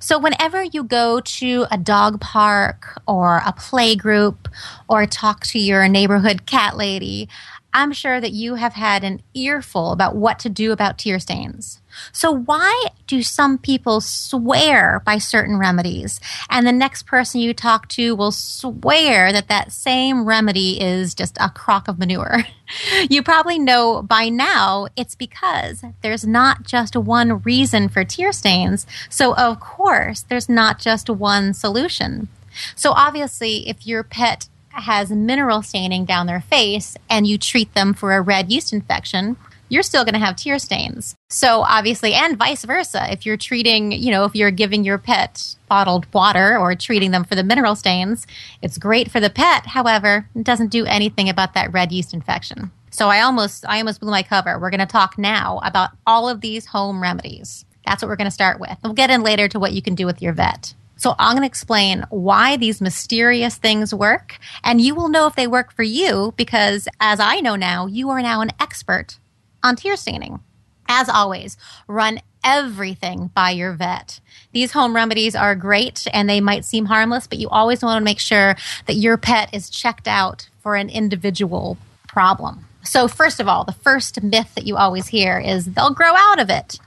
So, 0.00 0.18
whenever 0.18 0.62
you 0.62 0.84
go 0.84 1.20
to 1.20 1.66
a 1.70 1.76
dog 1.76 2.18
park 2.18 3.02
or 3.06 3.42
a 3.44 3.52
play 3.52 3.94
group 3.94 4.48
or 4.88 5.04
talk 5.04 5.44
to 5.48 5.58
your 5.58 5.86
neighborhood 5.86 6.46
cat 6.46 6.78
lady, 6.78 7.28
I'm 7.74 7.92
sure 7.92 8.22
that 8.22 8.32
you 8.32 8.54
have 8.54 8.72
had 8.72 9.04
an 9.04 9.20
earful 9.34 9.92
about 9.92 10.16
what 10.16 10.38
to 10.38 10.48
do 10.48 10.72
about 10.72 10.96
tear 10.96 11.18
stains. 11.18 11.82
So, 12.12 12.30
why 12.30 12.86
do 13.06 13.22
some 13.22 13.58
people 13.58 14.00
swear 14.00 15.02
by 15.04 15.18
certain 15.18 15.58
remedies, 15.58 16.20
and 16.50 16.66
the 16.66 16.72
next 16.72 17.06
person 17.06 17.40
you 17.40 17.54
talk 17.54 17.88
to 17.88 18.14
will 18.14 18.32
swear 18.32 19.32
that 19.32 19.48
that 19.48 19.72
same 19.72 20.24
remedy 20.24 20.80
is 20.80 21.14
just 21.14 21.36
a 21.40 21.50
crock 21.50 21.88
of 21.88 21.98
manure? 21.98 22.44
you 23.10 23.22
probably 23.22 23.58
know 23.58 24.02
by 24.02 24.28
now 24.28 24.88
it's 24.96 25.14
because 25.14 25.84
there's 26.02 26.26
not 26.26 26.64
just 26.64 26.96
one 26.96 27.40
reason 27.42 27.88
for 27.88 28.04
tear 28.04 28.32
stains. 28.32 28.86
So, 29.08 29.34
of 29.36 29.60
course, 29.60 30.22
there's 30.22 30.48
not 30.48 30.78
just 30.78 31.10
one 31.10 31.54
solution. 31.54 32.28
So, 32.74 32.92
obviously, 32.92 33.68
if 33.68 33.86
your 33.86 34.02
pet 34.02 34.48
has 34.70 35.10
mineral 35.10 35.62
staining 35.62 36.04
down 36.04 36.26
their 36.26 36.40
face 36.40 36.96
and 37.08 37.26
you 37.26 37.38
treat 37.38 37.74
them 37.74 37.94
for 37.94 38.12
a 38.14 38.20
red 38.20 38.50
yeast 38.50 38.72
infection, 38.72 39.36
you're 39.68 39.82
still 39.82 40.04
going 40.04 40.14
to 40.14 40.20
have 40.20 40.36
tear 40.36 40.58
stains. 40.58 41.14
So 41.30 41.62
obviously, 41.62 42.14
and 42.14 42.38
vice 42.38 42.64
versa, 42.64 43.10
if 43.12 43.26
you're 43.26 43.36
treating, 43.36 43.92
you 43.92 44.10
know, 44.10 44.24
if 44.24 44.34
you're 44.34 44.50
giving 44.50 44.84
your 44.84 44.98
pet 44.98 45.54
bottled 45.68 46.12
water 46.12 46.58
or 46.58 46.74
treating 46.74 47.10
them 47.10 47.24
for 47.24 47.34
the 47.34 47.44
mineral 47.44 47.74
stains, 47.74 48.26
it's 48.62 48.78
great 48.78 49.10
for 49.10 49.20
the 49.20 49.30
pet. 49.30 49.66
However, 49.66 50.28
it 50.34 50.44
doesn't 50.44 50.68
do 50.68 50.86
anything 50.86 51.28
about 51.28 51.54
that 51.54 51.72
red 51.72 51.92
yeast 51.92 52.14
infection. 52.14 52.70
So 52.90 53.08
I 53.08 53.20
almost, 53.20 53.64
I 53.68 53.78
almost 53.78 54.00
blew 54.00 54.10
my 54.10 54.22
cover. 54.22 54.58
We're 54.58 54.70
going 54.70 54.80
to 54.80 54.86
talk 54.86 55.18
now 55.18 55.60
about 55.62 55.90
all 56.06 56.28
of 56.28 56.40
these 56.40 56.66
home 56.66 57.02
remedies. 57.02 57.64
That's 57.86 58.02
what 58.02 58.08
we're 58.08 58.16
going 58.16 58.26
to 58.26 58.30
start 58.30 58.60
with. 58.60 58.76
We'll 58.82 58.94
get 58.94 59.10
in 59.10 59.22
later 59.22 59.48
to 59.48 59.58
what 59.58 59.72
you 59.72 59.82
can 59.82 59.94
do 59.94 60.06
with 60.06 60.20
your 60.20 60.32
vet. 60.32 60.74
So 60.96 61.14
I'm 61.16 61.34
going 61.34 61.42
to 61.42 61.46
explain 61.46 62.04
why 62.10 62.56
these 62.56 62.80
mysterious 62.80 63.54
things 63.54 63.94
work, 63.94 64.38
and 64.64 64.80
you 64.80 64.96
will 64.96 65.08
know 65.08 65.28
if 65.28 65.36
they 65.36 65.46
work 65.46 65.72
for 65.72 65.84
you 65.84 66.34
because, 66.36 66.88
as 66.98 67.20
I 67.20 67.40
know 67.40 67.54
now, 67.54 67.86
you 67.86 68.10
are 68.10 68.20
now 68.20 68.40
an 68.40 68.50
expert 68.58 69.16
on 69.62 69.76
tear 69.76 69.96
staining. 69.96 70.40
As 70.88 71.08
always, 71.08 71.56
run 71.86 72.20
everything 72.42 73.30
by 73.34 73.50
your 73.50 73.72
vet. 73.72 74.20
These 74.52 74.72
home 74.72 74.96
remedies 74.96 75.34
are 75.36 75.54
great 75.54 76.06
and 76.12 76.28
they 76.28 76.40
might 76.40 76.64
seem 76.64 76.86
harmless, 76.86 77.26
but 77.26 77.38
you 77.38 77.48
always 77.48 77.82
want 77.82 78.00
to 78.00 78.04
make 78.04 78.18
sure 78.18 78.56
that 78.86 78.94
your 78.94 79.16
pet 79.16 79.52
is 79.52 79.68
checked 79.68 80.08
out 80.08 80.48
for 80.60 80.76
an 80.76 80.88
individual 80.88 81.76
problem. 82.06 82.64
So, 82.82 83.06
first 83.06 83.38
of 83.38 83.48
all, 83.48 83.64
the 83.64 83.72
first 83.72 84.22
myth 84.22 84.54
that 84.54 84.66
you 84.66 84.76
always 84.76 85.08
hear 85.08 85.38
is 85.38 85.66
they'll 85.66 85.92
grow 85.92 86.14
out 86.16 86.40
of 86.40 86.48
it. 86.48 86.78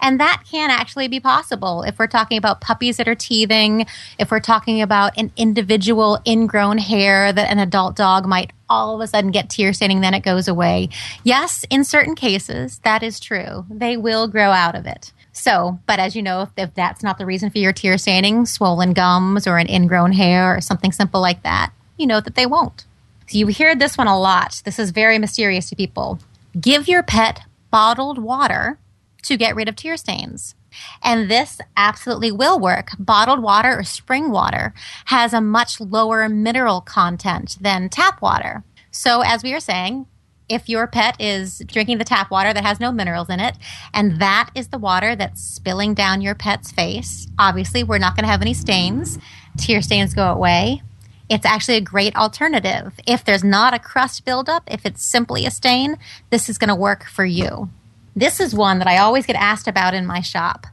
And 0.00 0.20
that 0.20 0.44
can 0.48 0.70
actually 0.70 1.08
be 1.08 1.18
possible 1.18 1.82
if 1.82 1.98
we're 1.98 2.06
talking 2.06 2.38
about 2.38 2.60
puppies 2.60 2.98
that 2.98 3.08
are 3.08 3.16
teething, 3.16 3.86
if 4.18 4.30
we're 4.30 4.38
talking 4.38 4.80
about 4.80 5.18
an 5.18 5.32
individual 5.36 6.20
ingrown 6.26 6.78
hair 6.78 7.32
that 7.32 7.50
an 7.50 7.58
adult 7.58 7.96
dog 7.96 8.26
might 8.26 8.52
all 8.68 8.94
of 8.94 9.00
a 9.00 9.06
sudden 9.06 9.30
get 9.30 9.50
tear 9.50 9.72
staining, 9.72 10.00
then 10.00 10.14
it 10.14 10.22
goes 10.22 10.48
away. 10.48 10.88
Yes, 11.24 11.64
in 11.70 11.84
certain 11.84 12.14
cases, 12.14 12.80
that 12.84 13.02
is 13.02 13.20
true. 13.20 13.64
They 13.70 13.96
will 13.96 14.28
grow 14.28 14.50
out 14.50 14.74
of 14.74 14.86
it. 14.86 15.12
So, 15.32 15.78
but 15.86 15.98
as 15.98 16.16
you 16.16 16.22
know, 16.22 16.42
if, 16.42 16.50
if 16.56 16.74
that's 16.74 17.02
not 17.02 17.18
the 17.18 17.26
reason 17.26 17.50
for 17.50 17.58
your 17.58 17.72
tear 17.72 17.96
staining, 17.96 18.44
swollen 18.46 18.92
gums 18.92 19.46
or 19.46 19.58
an 19.58 19.68
ingrown 19.68 20.12
hair 20.12 20.56
or 20.56 20.60
something 20.60 20.92
simple 20.92 21.20
like 21.20 21.42
that, 21.44 21.72
you 21.96 22.06
know 22.06 22.20
that 22.20 22.34
they 22.34 22.46
won't. 22.46 22.84
So 23.28 23.38
you 23.38 23.46
hear 23.46 23.76
this 23.76 23.96
one 23.96 24.06
a 24.06 24.18
lot. 24.18 24.62
This 24.64 24.78
is 24.78 24.90
very 24.90 25.18
mysterious 25.18 25.68
to 25.68 25.76
people. 25.76 26.18
Give 26.58 26.88
your 26.88 27.02
pet 27.02 27.42
bottled 27.70 28.18
water 28.18 28.78
to 29.22 29.36
get 29.36 29.54
rid 29.54 29.68
of 29.68 29.76
tear 29.76 29.96
stains. 29.96 30.54
And 31.02 31.30
this 31.30 31.60
absolutely 31.76 32.32
will 32.32 32.58
work. 32.58 32.90
Bottled 32.98 33.42
water 33.42 33.78
or 33.78 33.84
spring 33.84 34.30
water 34.30 34.74
has 35.06 35.32
a 35.32 35.40
much 35.40 35.80
lower 35.80 36.28
mineral 36.28 36.80
content 36.80 37.56
than 37.60 37.88
tap 37.88 38.20
water. 38.22 38.64
So, 38.90 39.20
as 39.20 39.42
we 39.42 39.52
were 39.52 39.60
saying, 39.60 40.06
if 40.48 40.68
your 40.68 40.86
pet 40.86 41.20
is 41.20 41.62
drinking 41.66 41.98
the 41.98 42.04
tap 42.04 42.30
water 42.30 42.52
that 42.52 42.64
has 42.64 42.80
no 42.80 42.90
minerals 42.90 43.28
in 43.28 43.40
it, 43.40 43.56
and 43.92 44.20
that 44.20 44.50
is 44.54 44.68
the 44.68 44.78
water 44.78 45.14
that's 45.14 45.42
spilling 45.42 45.94
down 45.94 46.22
your 46.22 46.34
pet's 46.34 46.72
face, 46.72 47.28
obviously 47.38 47.84
we're 47.84 47.98
not 47.98 48.16
going 48.16 48.24
to 48.24 48.30
have 48.30 48.42
any 48.42 48.54
stains. 48.54 49.18
Tear 49.58 49.82
stains 49.82 50.14
go 50.14 50.32
away. 50.32 50.82
It's 51.28 51.44
actually 51.44 51.76
a 51.76 51.82
great 51.82 52.16
alternative. 52.16 52.94
If 53.06 53.24
there's 53.24 53.44
not 53.44 53.74
a 53.74 53.78
crust 53.78 54.24
buildup, 54.24 54.62
if 54.66 54.86
it's 54.86 55.04
simply 55.04 55.44
a 55.44 55.50
stain, 55.50 55.98
this 56.30 56.48
is 56.48 56.56
going 56.56 56.68
to 56.68 56.74
work 56.74 57.04
for 57.04 57.24
you. 57.24 57.68
This 58.18 58.40
is 58.40 58.52
one 58.52 58.80
that 58.80 58.88
I 58.88 58.98
always 58.98 59.26
get 59.26 59.36
asked 59.36 59.68
about 59.68 59.94
in 59.94 60.04
my 60.04 60.20
shop. 60.20 60.66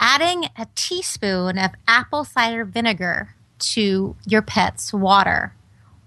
Adding 0.00 0.46
a 0.58 0.66
teaspoon 0.74 1.56
of 1.56 1.70
apple 1.86 2.24
cider 2.24 2.64
vinegar 2.64 3.36
to 3.60 4.16
your 4.26 4.42
pet's 4.42 4.92
water. 4.92 5.54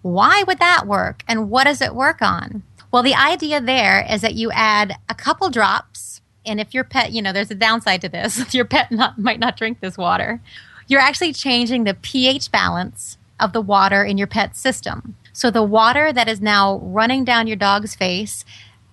Why 0.02 0.44
would 0.46 0.60
that 0.60 0.86
work? 0.86 1.24
And 1.26 1.50
what 1.50 1.64
does 1.64 1.80
it 1.80 1.96
work 1.96 2.22
on? 2.22 2.64
Well, 2.92 3.02
the 3.02 3.16
idea 3.16 3.62
there 3.62 4.06
is 4.10 4.20
that 4.24 4.34
you 4.34 4.52
add 4.52 4.98
a 5.08 5.16
couple 5.16 5.50
drops, 5.50 6.20
and 6.46 6.60
if 6.60 6.74
your 6.74 6.84
pet, 6.84 7.14
you 7.14 7.22
know, 7.22 7.32
there's 7.32 7.52
a 7.52 7.56
downside 7.56 8.02
to 8.02 8.10
this. 8.10 8.54
your 8.54 8.66
pet 8.66 8.92
not, 8.92 9.18
might 9.18 9.40
not 9.40 9.56
drink 9.56 9.80
this 9.80 9.98
water. 9.98 10.42
You're 10.90 11.00
actually 11.00 11.32
changing 11.32 11.86
the 11.86 11.94
pH 11.94 12.52
balance 12.52 13.18
of 13.40 13.54
the 13.54 13.62
water 13.62 14.04
in 14.04 14.18
your 14.18 14.28
pet's 14.28 14.60
system. 14.60 15.16
So 15.32 15.50
the 15.50 15.64
water 15.64 16.12
that 16.12 16.28
is 16.28 16.42
now 16.42 16.80
running 16.84 17.24
down 17.24 17.48
your 17.48 17.56
dog's 17.56 17.96
face 17.96 18.44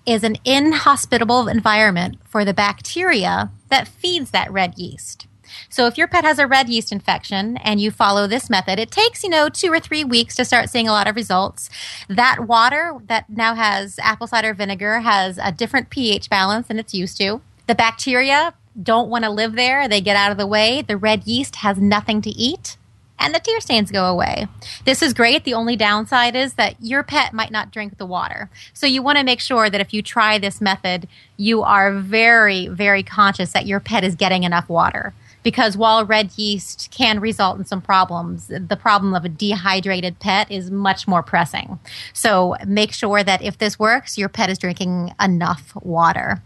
is 0.07 0.25
an 0.25 0.37
inhospitable 0.45 1.49
environment 1.49 2.19
for 2.25 2.45
the 2.45 2.55
bacteria 2.55 3.51
that 3.69 3.89
feeds 3.89 4.31
that 4.31 4.51
red 4.51 4.79
yeast. 4.79 5.27
So 5.69 5.87
if 5.87 5.99
your 5.99 6.09
pet 6.09 6.25
has 6.25 6.39
a 6.39 6.47
red 6.47 6.69
yeast 6.69 6.93
infection 6.93 7.57
and 7.59 7.81
you 7.81 7.91
follow 7.91 8.27
this 8.27 8.49
method, 8.49 8.79
it 8.79 8.91
takes, 8.91 9.23
you 9.23 9.31
know, 9.31 9.49
two 9.49 9.73
or 9.73 9.81
three 9.81 10.05
weeks 10.05 10.37
to 10.37 10.45
start 10.45 10.71
seeing 10.71 10.89
a 10.89 10.93
lot 10.93 11.09
of 11.09 11.17
results. 11.17 11.71
That 12.09 12.47
water 12.47 12.95
that 13.07 13.29
now 13.29 13.55
has 13.55 13.99
apple 14.01 14.27
cider 14.27 14.55
vinegar 14.55 15.01
has 15.01 15.39
a 15.43 15.53
different 15.53 15.91
pH 15.91 16.31
balance 16.31 16.69
than 16.69 16.79
it's 16.79 16.95
used 16.95 17.17
to. 17.19 17.41
The 17.67 17.75
bacteria 17.75 18.55
don't 18.81 19.11
want 19.11 19.25
to 19.25 19.31
live 19.31 19.55
there. 19.55 19.89
They 19.89 20.01
get 20.01 20.17
out 20.17 20.33
of 20.33 20.39
the 20.39 20.47
way. 20.47 20.83
The 20.83 20.97
red 20.97 21.27
yeast 21.27 21.57
has 21.57 21.79
nothing 21.79 22.23
to 22.23 22.31
eat 22.31 22.77
and 23.21 23.35
the 23.35 23.39
tear 23.39 23.61
stains 23.61 23.91
go 23.91 24.07
away. 24.07 24.47
This 24.85 25.03
is 25.03 25.15
great. 25.15 25.45
The 25.45 25.55
only 25.55 25.77
downside 25.77 26.35
is 26.35 26.55
that 26.55 26.77
your 26.81 27.03
pet 27.03 27.33
might 27.33 27.51
not 27.51 27.71
drink 27.71 27.99
the 27.99 28.07
water. 28.07 28.51
So 28.73 28.87
you 28.87 29.03
want 29.03 29.19
to 29.19 29.25
make 29.25 29.41
sure 29.41 29.71
that 29.71 29.81
if 29.81 29.93
you 29.93 30.03
try 30.03 30.39
this 30.39 30.61
method, 30.61 31.07
you 31.37 31.63
are 31.63 31.93
very, 31.93 32.67
very 32.69 33.03
conscious 33.03 33.53
that 33.53 33.67
your 33.67 33.79
pet 33.79 34.03
is 34.03 34.17
getting 34.17 34.43
enough 34.45 34.69
water. 34.69 35.13
Because 35.43 35.77
while 35.77 36.05
red 36.05 36.33
yeast 36.37 36.91
can 36.91 37.21
result 37.21 37.59
in 37.59 37.65
some 37.65 37.81
problems, 37.81 38.49
the 38.49 38.77
problem 38.77 39.15
of 39.15 39.25
a 39.25 39.29
dehydrated 39.29 40.19
pet 40.19 40.51
is 40.51 40.71
much 40.71 41.09
more 41.09 41.23
pressing. 41.23 41.79
So 42.13 42.57
make 42.67 42.93
sure 42.93 43.23
that 43.23 43.43
if 43.43 43.57
this 43.57 43.79
works, 43.79 44.19
your 44.19 44.29
pet 44.29 44.51
is 44.51 44.59
drinking 44.59 45.15
enough 45.21 45.73
water. 45.77 46.43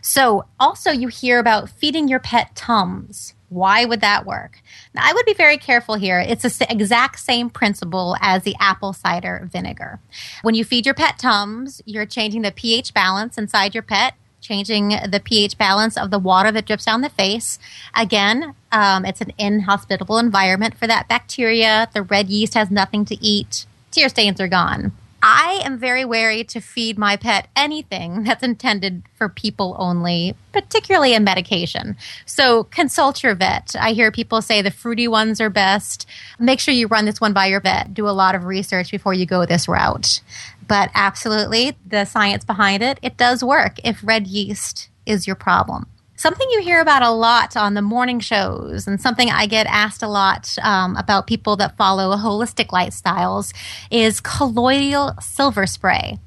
So 0.00 0.44
also 0.58 0.90
you 0.90 1.06
hear 1.06 1.38
about 1.38 1.70
feeding 1.70 2.08
your 2.08 2.18
pet 2.18 2.54
Tums. 2.56 3.34
Why 3.52 3.84
would 3.84 4.00
that 4.00 4.24
work? 4.24 4.62
Now, 4.94 5.02
I 5.04 5.12
would 5.12 5.26
be 5.26 5.34
very 5.34 5.58
careful 5.58 5.94
here. 5.94 6.18
It's 6.18 6.42
the 6.58 6.66
exact 6.70 7.20
same 7.20 7.50
principle 7.50 8.16
as 8.20 8.44
the 8.44 8.56
apple 8.58 8.94
cider 8.94 9.48
vinegar. 9.52 10.00
When 10.40 10.54
you 10.54 10.64
feed 10.64 10.86
your 10.86 10.94
pet 10.94 11.18
Tums, 11.18 11.82
you're 11.84 12.06
changing 12.06 12.42
the 12.42 12.50
pH 12.50 12.94
balance 12.94 13.36
inside 13.36 13.74
your 13.74 13.82
pet, 13.82 14.14
changing 14.40 14.88
the 14.88 15.20
pH 15.22 15.58
balance 15.58 15.98
of 15.98 16.10
the 16.10 16.18
water 16.18 16.50
that 16.50 16.66
drips 16.66 16.86
down 16.86 17.02
the 17.02 17.10
face. 17.10 17.58
Again, 17.94 18.54
um, 18.72 19.04
it's 19.04 19.20
an 19.20 19.32
inhospitable 19.36 20.18
environment 20.18 20.76
for 20.76 20.86
that 20.86 21.08
bacteria. 21.08 21.88
The 21.92 22.02
red 22.02 22.30
yeast 22.30 22.54
has 22.54 22.70
nothing 22.70 23.04
to 23.04 23.22
eat. 23.22 23.66
Tear 23.90 24.08
stains 24.08 24.40
are 24.40 24.48
gone. 24.48 24.92
I 25.22 25.60
am 25.64 25.78
very 25.78 26.04
wary 26.04 26.42
to 26.44 26.60
feed 26.60 26.98
my 26.98 27.16
pet 27.16 27.48
anything 27.54 28.24
that's 28.24 28.42
intended 28.42 29.04
for 29.14 29.28
people 29.28 29.76
only, 29.78 30.34
particularly 30.52 31.14
a 31.14 31.20
medication. 31.20 31.96
So 32.26 32.64
consult 32.64 33.22
your 33.22 33.36
vet. 33.36 33.76
I 33.78 33.92
hear 33.92 34.10
people 34.10 34.42
say 34.42 34.62
the 34.62 34.72
fruity 34.72 35.06
ones 35.06 35.40
are 35.40 35.50
best. 35.50 36.06
Make 36.40 36.58
sure 36.58 36.74
you 36.74 36.88
run 36.88 37.04
this 37.04 37.20
one 37.20 37.32
by 37.32 37.46
your 37.46 37.60
vet. 37.60 37.94
Do 37.94 38.08
a 38.08 38.10
lot 38.10 38.34
of 38.34 38.46
research 38.46 38.90
before 38.90 39.14
you 39.14 39.24
go 39.24 39.46
this 39.46 39.68
route. 39.68 40.20
But 40.66 40.90
absolutely, 40.94 41.76
the 41.86 42.04
science 42.04 42.44
behind 42.44 42.82
it, 42.82 42.98
it 43.00 43.16
does 43.16 43.44
work 43.44 43.76
if 43.84 44.00
red 44.02 44.26
yeast 44.26 44.88
is 45.06 45.26
your 45.26 45.36
problem. 45.36 45.86
Something 46.22 46.48
you 46.52 46.60
hear 46.60 46.80
about 46.80 47.02
a 47.02 47.10
lot 47.10 47.56
on 47.56 47.74
the 47.74 47.82
morning 47.82 48.20
shows, 48.20 48.86
and 48.86 49.00
something 49.00 49.28
I 49.28 49.46
get 49.46 49.66
asked 49.66 50.04
a 50.04 50.08
lot 50.08 50.56
um, 50.62 50.94
about 50.94 51.26
people 51.26 51.56
that 51.56 51.76
follow 51.76 52.14
holistic 52.14 52.68
lifestyles, 52.68 53.52
is 53.90 54.20
colloidal 54.20 55.16
silver 55.20 55.66
spray. 55.66 56.20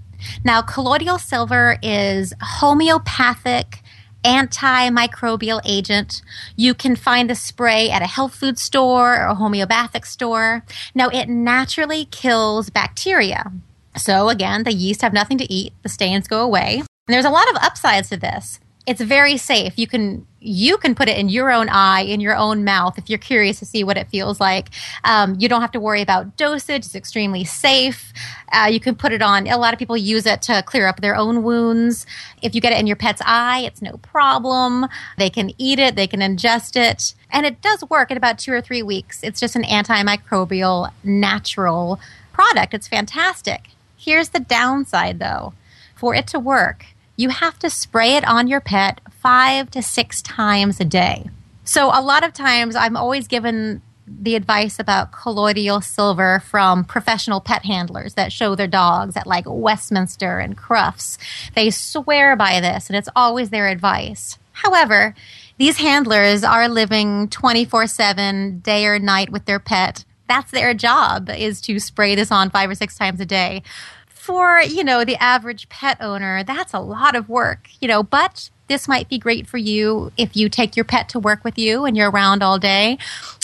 Now, 0.43 0.61
colloidal 0.61 1.17
silver 1.17 1.77
is 1.81 2.33
homeopathic 2.41 3.79
antimicrobial 4.25 5.61
agent. 5.63 6.21
You 6.57 6.73
can 6.73 6.97
find 6.97 7.29
the 7.29 7.35
spray 7.35 7.89
at 7.89 8.01
a 8.01 8.05
health 8.05 8.35
food 8.35 8.59
store 8.59 9.15
or 9.15 9.27
a 9.27 9.35
homeopathic 9.35 10.05
store. 10.05 10.65
Now, 10.93 11.07
it 11.07 11.29
naturally 11.29 12.03
kills 12.03 12.69
bacteria. 12.69 13.49
So, 13.95 14.27
again, 14.27 14.63
the 14.63 14.73
yeast 14.73 15.03
have 15.03 15.13
nothing 15.13 15.37
to 15.37 15.49
eat, 15.49 15.71
the 15.83 15.89
stains 15.89 16.27
go 16.27 16.41
away. 16.41 16.79
And 17.07 17.13
there's 17.13 17.23
a 17.23 17.29
lot 17.29 17.49
of 17.49 17.55
upsides 17.63 18.09
to 18.09 18.17
this 18.17 18.59
it's 18.85 19.01
very 19.01 19.37
safe. 19.37 19.77
You 19.77 19.87
can 19.87 20.25
you 20.39 20.77
can 20.77 20.93
put 20.93 21.09
it 21.09 21.17
in 21.17 21.27
your 21.27 21.51
own 21.51 21.69
eye, 21.69 22.01
in 22.01 22.19
your 22.19 22.35
own 22.35 22.63
mouth, 22.63 22.99
if 22.99 23.09
you're 23.09 23.17
curious 23.17 23.57
to 23.57 23.65
see 23.65 23.83
what 23.83 23.97
it 23.97 24.07
feels 24.09 24.39
like. 24.39 24.69
Um, 25.03 25.35
you 25.39 25.49
don't 25.49 25.61
have 25.61 25.71
to 25.71 25.79
worry 25.79 26.01
about 26.01 26.37
dosage; 26.37 26.85
it's 26.85 26.95
extremely 26.95 27.43
safe. 27.43 28.13
Uh, 28.51 28.69
you 28.71 28.79
can 28.79 28.95
put 28.95 29.11
it 29.11 29.21
on. 29.21 29.47
A 29.47 29.57
lot 29.57 29.73
of 29.73 29.79
people 29.79 29.97
use 29.97 30.25
it 30.25 30.41
to 30.43 30.61
clear 30.63 30.87
up 30.87 31.01
their 31.01 31.15
own 31.15 31.41
wounds. 31.43 32.05
If 32.41 32.53
you 32.53 32.61
get 32.61 32.73
it 32.73 32.79
in 32.79 32.85
your 32.85 32.95
pet's 32.95 33.21
eye, 33.25 33.61
it's 33.65 33.81
no 33.81 33.97
problem. 33.97 34.87
They 35.17 35.29
can 35.29 35.51
eat 35.57 35.79
it, 35.79 35.95
they 35.95 36.07
can 36.07 36.19
ingest 36.19 36.75
it, 36.75 37.15
and 37.31 37.45
it 37.45 37.61
does 37.61 37.83
work 37.89 38.11
in 38.11 38.17
about 38.17 38.37
two 38.37 38.53
or 38.53 38.61
three 38.61 38.83
weeks. 38.83 39.23
It's 39.23 39.39
just 39.39 39.55
an 39.55 39.63
antimicrobial, 39.63 40.91
natural 41.03 41.99
product. 42.33 42.73
It's 42.73 42.87
fantastic. 42.87 43.69
Here's 43.97 44.29
the 44.29 44.39
downside, 44.39 45.17
though. 45.19 45.53
For 45.95 46.13
it 46.13 46.27
to 46.27 46.39
work, 46.39 46.85
you 47.15 47.29
have 47.29 47.57
to 47.59 47.69
spray 47.69 48.15
it 48.15 48.27
on 48.27 48.47
your 48.47 48.61
pet 48.61 49.01
five 49.09 49.71
to 49.71 49.81
six 49.81 50.21
times 50.21 50.79
a 50.79 50.85
day. 50.85 51.29
So, 51.63 51.87
a 51.87 52.01
lot 52.01 52.23
of 52.23 52.33
times, 52.33 52.75
I'm 52.75 52.95
always 52.95 53.27
given 53.27 53.81
the 54.07 54.35
advice 54.35 54.79
about 54.79 55.11
colloidal 55.11 55.81
silver 55.81 56.39
from 56.45 56.83
professional 56.83 57.41
pet 57.41 57.65
handlers 57.65 58.13
that 58.13 58.31
show 58.31 58.53
their 58.53 58.67
dogs 58.67 59.17
at 59.17 59.25
like 59.25 59.45
Westminster 59.47 60.39
and 60.39 60.55
Crufts. 60.55 61.17
They 61.55 61.71
swear 61.71 62.35
by 62.35 62.59
this, 62.59 62.87
and 62.87 62.95
it's 62.95 63.09
always 63.15 63.49
their 63.49 63.67
advice. 63.67 64.37
However, 64.51 65.15
these 65.57 65.77
handlers 65.77 66.43
are 66.43 66.69
living 66.69 67.29
24 67.29 67.87
7, 67.87 68.59
day 68.59 68.85
or 68.85 68.99
night 68.99 69.31
with 69.31 69.45
their 69.45 69.59
pet. 69.59 70.05
That's 70.27 70.51
their 70.51 70.73
job, 70.73 71.29
is 71.29 71.61
to 71.61 71.79
spray 71.79 72.15
this 72.15 72.31
on 72.31 72.49
five 72.49 72.69
or 72.69 72.75
six 72.75 72.97
times 72.97 73.19
a 73.19 73.25
day 73.25 73.63
for, 74.25 74.61
you 74.61 74.83
know, 74.83 75.05
the 75.05 75.15
average 75.17 75.69
pet 75.69 75.97
owner, 76.01 76.43
that's 76.43 76.73
a 76.73 76.79
lot 76.79 77.15
of 77.15 77.29
work, 77.29 77.69
you 77.79 77.87
know, 77.87 78.01
but 78.01 78.49
this 78.67 78.87
might 78.87 79.07
be 79.07 79.19
great 79.19 79.45
for 79.45 79.57
you 79.57 80.11
if 80.17 80.35
you 80.35 80.49
take 80.49 80.75
your 80.75 80.85
pet 80.85 81.07
to 81.09 81.19
work 81.19 81.43
with 81.43 81.55
you 81.55 81.85
and 81.85 81.95
you're 81.95 82.09
around 82.09 82.41
all 82.41 82.57
day. 82.57 82.97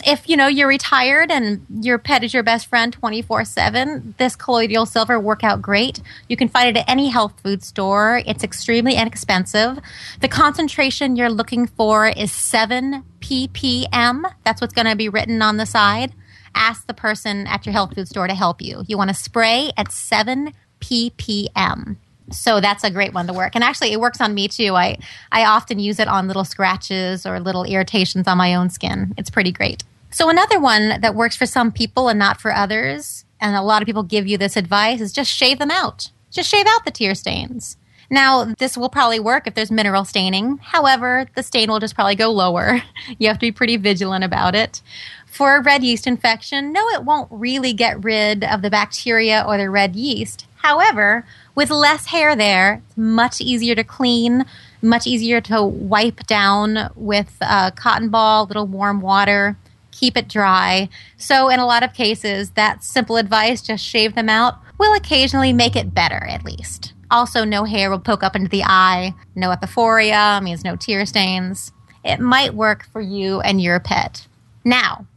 If 0.03 0.27
you 0.27 0.35
know 0.35 0.47
you're 0.47 0.67
retired 0.67 1.29
and 1.29 1.63
your 1.69 1.99
pet 1.99 2.23
is 2.23 2.33
your 2.33 2.41
best 2.41 2.65
friend 2.65 2.91
24/7, 2.99 4.17
this 4.17 4.35
colloidal 4.35 4.87
silver 4.87 5.19
work 5.19 5.43
out 5.43 5.61
great. 5.61 6.01
You 6.27 6.35
can 6.35 6.49
find 6.49 6.69
it 6.69 6.79
at 6.79 6.89
any 6.89 7.09
health 7.09 7.33
food 7.43 7.63
store. 7.63 8.23
It's 8.25 8.43
extremely 8.43 8.95
inexpensive. 8.95 9.77
The 10.21 10.27
concentration 10.27 11.15
you're 11.15 11.29
looking 11.29 11.67
for 11.67 12.07
is 12.07 12.31
7 12.31 13.03
ppm. 13.19 14.23
That's 14.43 14.59
what's 14.59 14.73
going 14.73 14.87
to 14.87 14.95
be 14.95 15.09
written 15.09 15.43
on 15.43 15.57
the 15.57 15.67
side. 15.67 16.13
Ask 16.55 16.87
the 16.87 16.95
person 16.95 17.45
at 17.45 17.67
your 17.67 17.73
health 17.73 17.93
food 17.93 18.07
store 18.07 18.27
to 18.27 18.33
help 18.33 18.59
you. 18.59 18.83
You 18.87 18.97
want 18.97 19.09
to 19.09 19.13
spray 19.13 19.71
at 19.77 19.91
7 19.91 20.51
ppm. 20.81 21.95
So 22.31 22.61
that's 22.61 22.83
a 22.83 22.91
great 22.91 23.13
one 23.13 23.27
to 23.27 23.33
work. 23.33 23.55
And 23.55 23.63
actually, 23.63 23.91
it 23.91 23.99
works 23.99 24.21
on 24.21 24.33
me 24.33 24.47
too. 24.47 24.75
I, 24.75 24.97
I 25.31 25.45
often 25.45 25.79
use 25.79 25.99
it 25.99 26.07
on 26.07 26.27
little 26.27 26.45
scratches 26.45 27.25
or 27.25 27.39
little 27.39 27.63
irritations 27.63 28.27
on 28.27 28.37
my 28.37 28.55
own 28.55 28.69
skin. 28.69 29.13
It's 29.17 29.29
pretty 29.29 29.51
great. 29.51 29.83
So, 30.11 30.29
another 30.29 30.59
one 30.59 30.99
that 31.01 31.15
works 31.15 31.35
for 31.35 31.45
some 31.45 31.71
people 31.71 32.09
and 32.09 32.19
not 32.19 32.41
for 32.41 32.53
others, 32.53 33.25
and 33.39 33.55
a 33.55 33.61
lot 33.61 33.81
of 33.81 33.85
people 33.85 34.03
give 34.03 34.27
you 34.27 34.37
this 34.37 34.57
advice, 34.57 35.01
is 35.01 35.13
just 35.13 35.31
shave 35.31 35.59
them 35.59 35.71
out. 35.71 36.11
Just 36.31 36.49
shave 36.49 36.65
out 36.67 36.85
the 36.85 36.91
tear 36.91 37.15
stains. 37.15 37.77
Now, 38.09 38.43
this 38.43 38.77
will 38.77 38.89
probably 38.89 39.21
work 39.21 39.47
if 39.47 39.55
there's 39.55 39.71
mineral 39.71 40.03
staining. 40.03 40.57
However, 40.57 41.27
the 41.35 41.43
stain 41.43 41.69
will 41.69 41.79
just 41.79 41.95
probably 41.95 42.15
go 42.15 42.29
lower. 42.29 42.81
You 43.19 43.27
have 43.27 43.37
to 43.37 43.45
be 43.45 43.51
pretty 43.51 43.77
vigilant 43.77 44.23
about 44.23 44.53
it. 44.53 44.81
For 45.25 45.55
a 45.55 45.61
red 45.61 45.83
yeast 45.83 46.07
infection, 46.07 46.73
no, 46.73 46.87
it 46.89 47.03
won't 47.03 47.29
really 47.31 47.73
get 47.73 48.03
rid 48.03 48.43
of 48.43 48.61
the 48.61 48.69
bacteria 48.69 49.43
or 49.47 49.57
the 49.57 49.69
red 49.69 49.95
yeast. 49.95 50.45
However, 50.61 51.25
with 51.55 51.71
less 51.71 52.05
hair 52.05 52.35
there, 52.35 52.81
it's 52.85 52.97
much 52.97 53.41
easier 53.41 53.73
to 53.75 53.83
clean, 53.83 54.45
much 54.81 55.07
easier 55.07 55.41
to 55.41 55.63
wipe 55.63 56.25
down 56.27 56.91
with 56.95 57.35
a 57.41 57.71
cotton 57.75 58.09
ball, 58.09 58.45
little 58.45 58.67
warm 58.67 59.01
water, 59.01 59.57
keep 59.91 60.15
it 60.15 60.27
dry. 60.27 60.87
So, 61.17 61.49
in 61.49 61.59
a 61.59 61.65
lot 61.65 61.83
of 61.83 61.93
cases, 61.93 62.51
that 62.51 62.83
simple 62.83 63.17
advice, 63.17 63.61
just 63.61 63.83
shave 63.83 64.13
them 64.13 64.29
out, 64.29 64.59
will 64.77 64.93
occasionally 64.93 65.51
make 65.51 65.75
it 65.75 65.95
better 65.95 66.23
at 66.27 66.45
least. 66.45 66.93
Also, 67.09 67.43
no 67.43 67.65
hair 67.65 67.89
will 67.89 67.99
poke 67.99 68.23
up 68.23 68.35
into 68.35 68.49
the 68.49 68.63
eye, 68.63 69.15
no 69.35 69.49
epiphoria 69.49 70.41
means 70.43 70.63
no 70.63 70.75
tear 70.75 71.05
stains. 71.05 71.71
It 72.05 72.19
might 72.19 72.53
work 72.53 72.85
for 72.91 73.01
you 73.01 73.41
and 73.41 73.61
your 73.61 73.79
pet. 73.79 74.27
Now, 74.63 75.07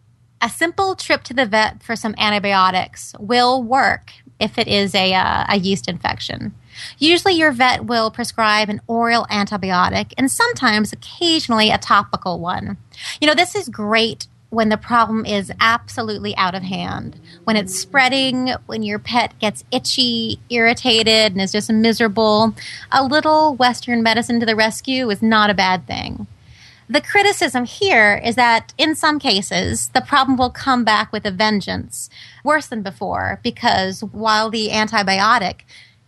a 0.40 0.48
simple 0.48 0.94
trip 0.94 1.22
to 1.24 1.34
the 1.34 1.46
vet 1.46 1.82
for 1.82 1.96
some 1.96 2.14
antibiotics 2.18 3.14
will 3.18 3.62
work 3.62 4.12
if 4.44 4.58
it 4.58 4.68
is 4.68 4.94
a, 4.94 5.14
uh, 5.14 5.44
a 5.48 5.56
yeast 5.58 5.88
infection. 5.88 6.54
Usually, 6.98 7.34
your 7.34 7.52
vet 7.52 7.84
will 7.84 8.10
prescribe 8.10 8.68
an 8.68 8.80
oral 8.86 9.26
antibiotic 9.30 10.12
and 10.18 10.30
sometimes, 10.30 10.92
occasionally, 10.92 11.70
a 11.70 11.78
topical 11.78 12.38
one. 12.38 12.76
You 13.20 13.26
know, 13.26 13.34
this 13.34 13.54
is 13.54 13.68
great 13.68 14.26
when 14.50 14.68
the 14.68 14.76
problem 14.76 15.26
is 15.26 15.52
absolutely 15.60 16.36
out 16.36 16.54
of 16.54 16.62
hand. 16.62 17.20
When 17.44 17.56
it's 17.56 17.78
spreading, 17.78 18.54
when 18.66 18.82
your 18.82 18.98
pet 18.98 19.38
gets 19.40 19.64
itchy, 19.72 20.38
irritated, 20.48 21.32
and 21.32 21.40
is 21.40 21.52
just 21.52 21.70
miserable, 21.72 22.54
a 22.92 23.04
little 23.04 23.56
Western 23.56 24.02
medicine 24.02 24.40
to 24.40 24.46
the 24.46 24.56
rescue 24.56 25.10
is 25.10 25.22
not 25.22 25.50
a 25.50 25.54
bad 25.54 25.86
thing. 25.86 26.26
The 26.94 27.00
criticism 27.00 27.64
here 27.64 28.22
is 28.24 28.36
that 28.36 28.72
in 28.78 28.94
some 28.94 29.18
cases, 29.18 29.88
the 29.88 30.00
problem 30.00 30.38
will 30.38 30.50
come 30.50 30.84
back 30.84 31.10
with 31.12 31.24
a 31.24 31.32
vengeance, 31.32 32.08
worse 32.44 32.68
than 32.68 32.82
before, 32.82 33.40
because 33.42 34.04
while 34.04 34.48
the 34.48 34.68
antibiotic 34.68 35.62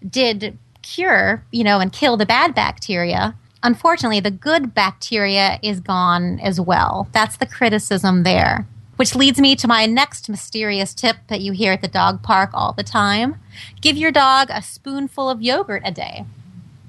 did 0.08 0.56
cure, 0.82 1.42
you 1.50 1.64
know, 1.64 1.80
and 1.80 1.92
kill 1.92 2.16
the 2.16 2.24
bad 2.24 2.54
bacteria, 2.54 3.34
unfortunately, 3.64 4.20
the 4.20 4.30
good 4.30 4.74
bacteria 4.74 5.58
is 5.60 5.80
gone 5.80 6.38
as 6.38 6.60
well. 6.60 7.08
That's 7.10 7.36
the 7.36 7.46
criticism 7.46 8.22
there. 8.22 8.64
Which 8.94 9.16
leads 9.16 9.40
me 9.40 9.56
to 9.56 9.66
my 9.66 9.86
next 9.86 10.28
mysterious 10.28 10.94
tip 10.94 11.16
that 11.26 11.40
you 11.40 11.50
hear 11.50 11.72
at 11.72 11.82
the 11.82 11.88
dog 11.88 12.22
park 12.22 12.50
all 12.54 12.72
the 12.72 12.84
time 12.84 13.40
give 13.80 13.96
your 13.96 14.12
dog 14.12 14.50
a 14.52 14.62
spoonful 14.62 15.28
of 15.28 15.42
yogurt 15.42 15.82
a 15.84 15.90
day. 15.90 16.24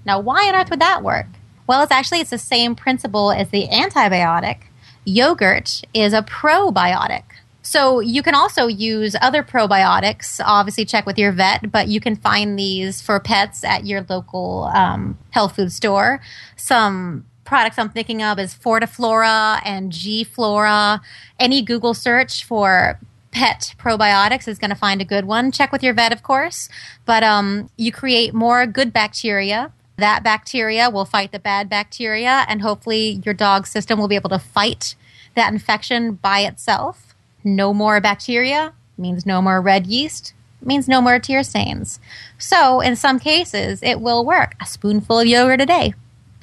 Now, 0.05 0.19
why 0.19 0.47
on 0.47 0.53
earth 0.53 0.69
would 0.69 0.81
that 0.81 1.01
work? 1.01 1.25
Well, 1.67 1.83
it's 1.83 1.91
actually 1.91 2.21
it's 2.21 2.29
the 2.29 2.37
same 2.37 2.75
principle 2.75 3.31
as 3.31 3.49
the 3.49 3.67
antibiotic. 3.67 4.59
Yogurt 5.05 5.83
is 5.93 6.13
a 6.13 6.21
probiotic. 6.21 7.23
So 7.61 7.99
you 7.99 8.23
can 8.23 8.33
also 8.33 8.67
use 8.67 9.13
other 9.21 9.43
probiotics. 9.43 10.39
Obviously, 10.43 10.85
check 10.85 11.05
with 11.05 11.17
your 11.17 11.33
vet, 11.33 11.69
but 11.69 11.89
you 11.89 11.99
can 11.99 12.15
find 12.15 12.57
these 12.57 13.01
for 13.01 13.19
pets 13.19 13.65
at 13.65 13.85
your 13.85 14.05
local 14.07 14.71
um, 14.73 15.17
health 15.31 15.57
food 15.57 15.73
store. 15.73 16.21
Some 16.55 17.25
products 17.43 17.77
I'm 17.77 17.89
thinking 17.89 18.23
of 18.23 18.39
is 18.39 18.55
Fortiflora 18.55 19.61
and 19.65 19.91
G 19.91 20.23
Flora. 20.23 21.01
Any 21.37 21.61
Google 21.61 21.93
search 21.93 22.45
for 22.45 22.99
pet 23.31 23.75
probiotics 23.77 24.47
is 24.47 24.57
going 24.57 24.69
to 24.69 24.75
find 24.75 25.01
a 25.01 25.05
good 25.05 25.25
one. 25.25 25.51
Check 25.51 25.73
with 25.73 25.83
your 25.83 25.93
vet, 25.93 26.13
of 26.13 26.23
course. 26.23 26.69
But 27.05 27.23
um, 27.23 27.69
you 27.75 27.91
create 27.91 28.33
more 28.33 28.65
good 28.65 28.93
bacteria 28.93 29.73
that 29.97 30.23
bacteria 30.23 30.89
will 30.89 31.05
fight 31.05 31.31
the 31.31 31.39
bad 31.39 31.69
bacteria, 31.69 32.45
and 32.47 32.61
hopefully, 32.61 33.21
your 33.25 33.33
dog's 33.33 33.69
system 33.69 33.99
will 33.99 34.07
be 34.07 34.15
able 34.15 34.29
to 34.29 34.39
fight 34.39 34.95
that 35.35 35.51
infection 35.51 36.13
by 36.13 36.41
itself. 36.41 37.15
No 37.43 37.73
more 37.73 37.99
bacteria 37.99 38.73
means 38.97 39.25
no 39.25 39.41
more 39.41 39.61
red 39.61 39.87
yeast, 39.87 40.33
means 40.61 40.87
no 40.87 41.01
more 41.01 41.19
tear 41.19 41.43
stains. 41.43 41.99
So, 42.37 42.81
in 42.81 42.95
some 42.95 43.19
cases, 43.19 43.81
it 43.81 43.99
will 43.99 44.25
work. 44.25 44.55
A 44.61 44.65
spoonful 44.65 45.19
of 45.19 45.27
yogurt 45.27 45.61
a 45.61 45.65
day. 45.65 45.93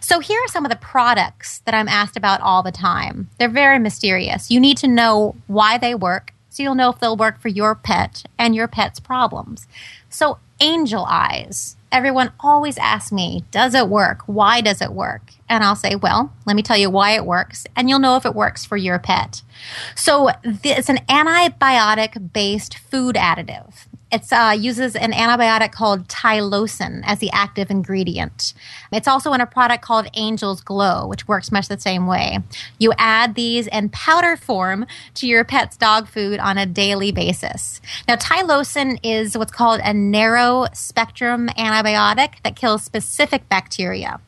So, 0.00 0.20
here 0.20 0.40
are 0.40 0.48
some 0.48 0.64
of 0.64 0.70
the 0.70 0.76
products 0.76 1.60
that 1.60 1.74
I'm 1.74 1.88
asked 1.88 2.16
about 2.16 2.40
all 2.40 2.62
the 2.62 2.72
time. 2.72 3.28
They're 3.38 3.48
very 3.48 3.78
mysterious. 3.78 4.50
You 4.50 4.60
need 4.60 4.78
to 4.78 4.88
know 4.88 5.36
why 5.46 5.78
they 5.78 5.94
work 5.94 6.32
so 6.50 6.62
you'll 6.62 6.76
know 6.76 6.90
if 6.90 7.00
they'll 7.00 7.16
work 7.16 7.40
for 7.40 7.48
your 7.48 7.74
pet 7.74 8.24
and 8.38 8.54
your 8.54 8.68
pet's 8.68 9.00
problems. 9.00 9.66
So, 10.08 10.38
angel 10.60 11.04
eyes 11.08 11.76
everyone 11.94 12.32
always 12.40 12.76
asks 12.76 13.12
me, 13.12 13.44
does 13.52 13.72
it 13.72 13.88
work? 13.88 14.22
Why 14.26 14.60
does 14.60 14.82
it 14.82 14.92
work? 14.92 15.30
And 15.48 15.62
I'll 15.62 15.76
say, 15.76 15.94
well, 15.94 16.32
let 16.44 16.56
me 16.56 16.62
tell 16.62 16.76
you 16.76 16.90
why 16.90 17.12
it 17.12 17.24
works, 17.24 17.66
and 17.76 17.88
you'll 17.88 18.00
know 18.00 18.16
if 18.16 18.26
it 18.26 18.34
works 18.34 18.64
for 18.64 18.76
your 18.76 18.98
pet. 18.98 19.42
So 19.94 20.30
it's 20.42 20.88
an 20.88 20.98
antibiotic 21.08 22.32
based 22.32 22.78
food 22.78 23.14
additive. 23.14 23.86
It 24.14 24.32
uh, 24.32 24.54
uses 24.56 24.94
an 24.94 25.10
antibiotic 25.10 25.72
called 25.72 26.06
Tylosin 26.06 27.02
as 27.04 27.18
the 27.18 27.30
active 27.32 27.68
ingredient. 27.68 28.54
It's 28.92 29.08
also 29.08 29.32
in 29.32 29.40
a 29.40 29.46
product 29.46 29.82
called 29.82 30.06
Angel's 30.14 30.60
Glow, 30.60 31.08
which 31.08 31.26
works 31.26 31.50
much 31.50 31.66
the 31.66 31.80
same 31.80 32.06
way. 32.06 32.38
You 32.78 32.92
add 32.96 33.34
these 33.34 33.66
in 33.66 33.88
powder 33.88 34.36
form 34.36 34.86
to 35.14 35.26
your 35.26 35.42
pet's 35.42 35.76
dog 35.76 36.06
food 36.06 36.38
on 36.38 36.58
a 36.58 36.64
daily 36.64 37.10
basis. 37.10 37.80
Now, 38.06 38.14
Tylosin 38.14 39.00
is 39.02 39.36
what's 39.36 39.50
called 39.50 39.80
a 39.82 39.92
narrow 39.92 40.66
spectrum 40.72 41.48
antibiotic 41.58 42.40
that 42.44 42.54
kills 42.54 42.84
specific 42.84 43.48
bacteria. 43.48 44.20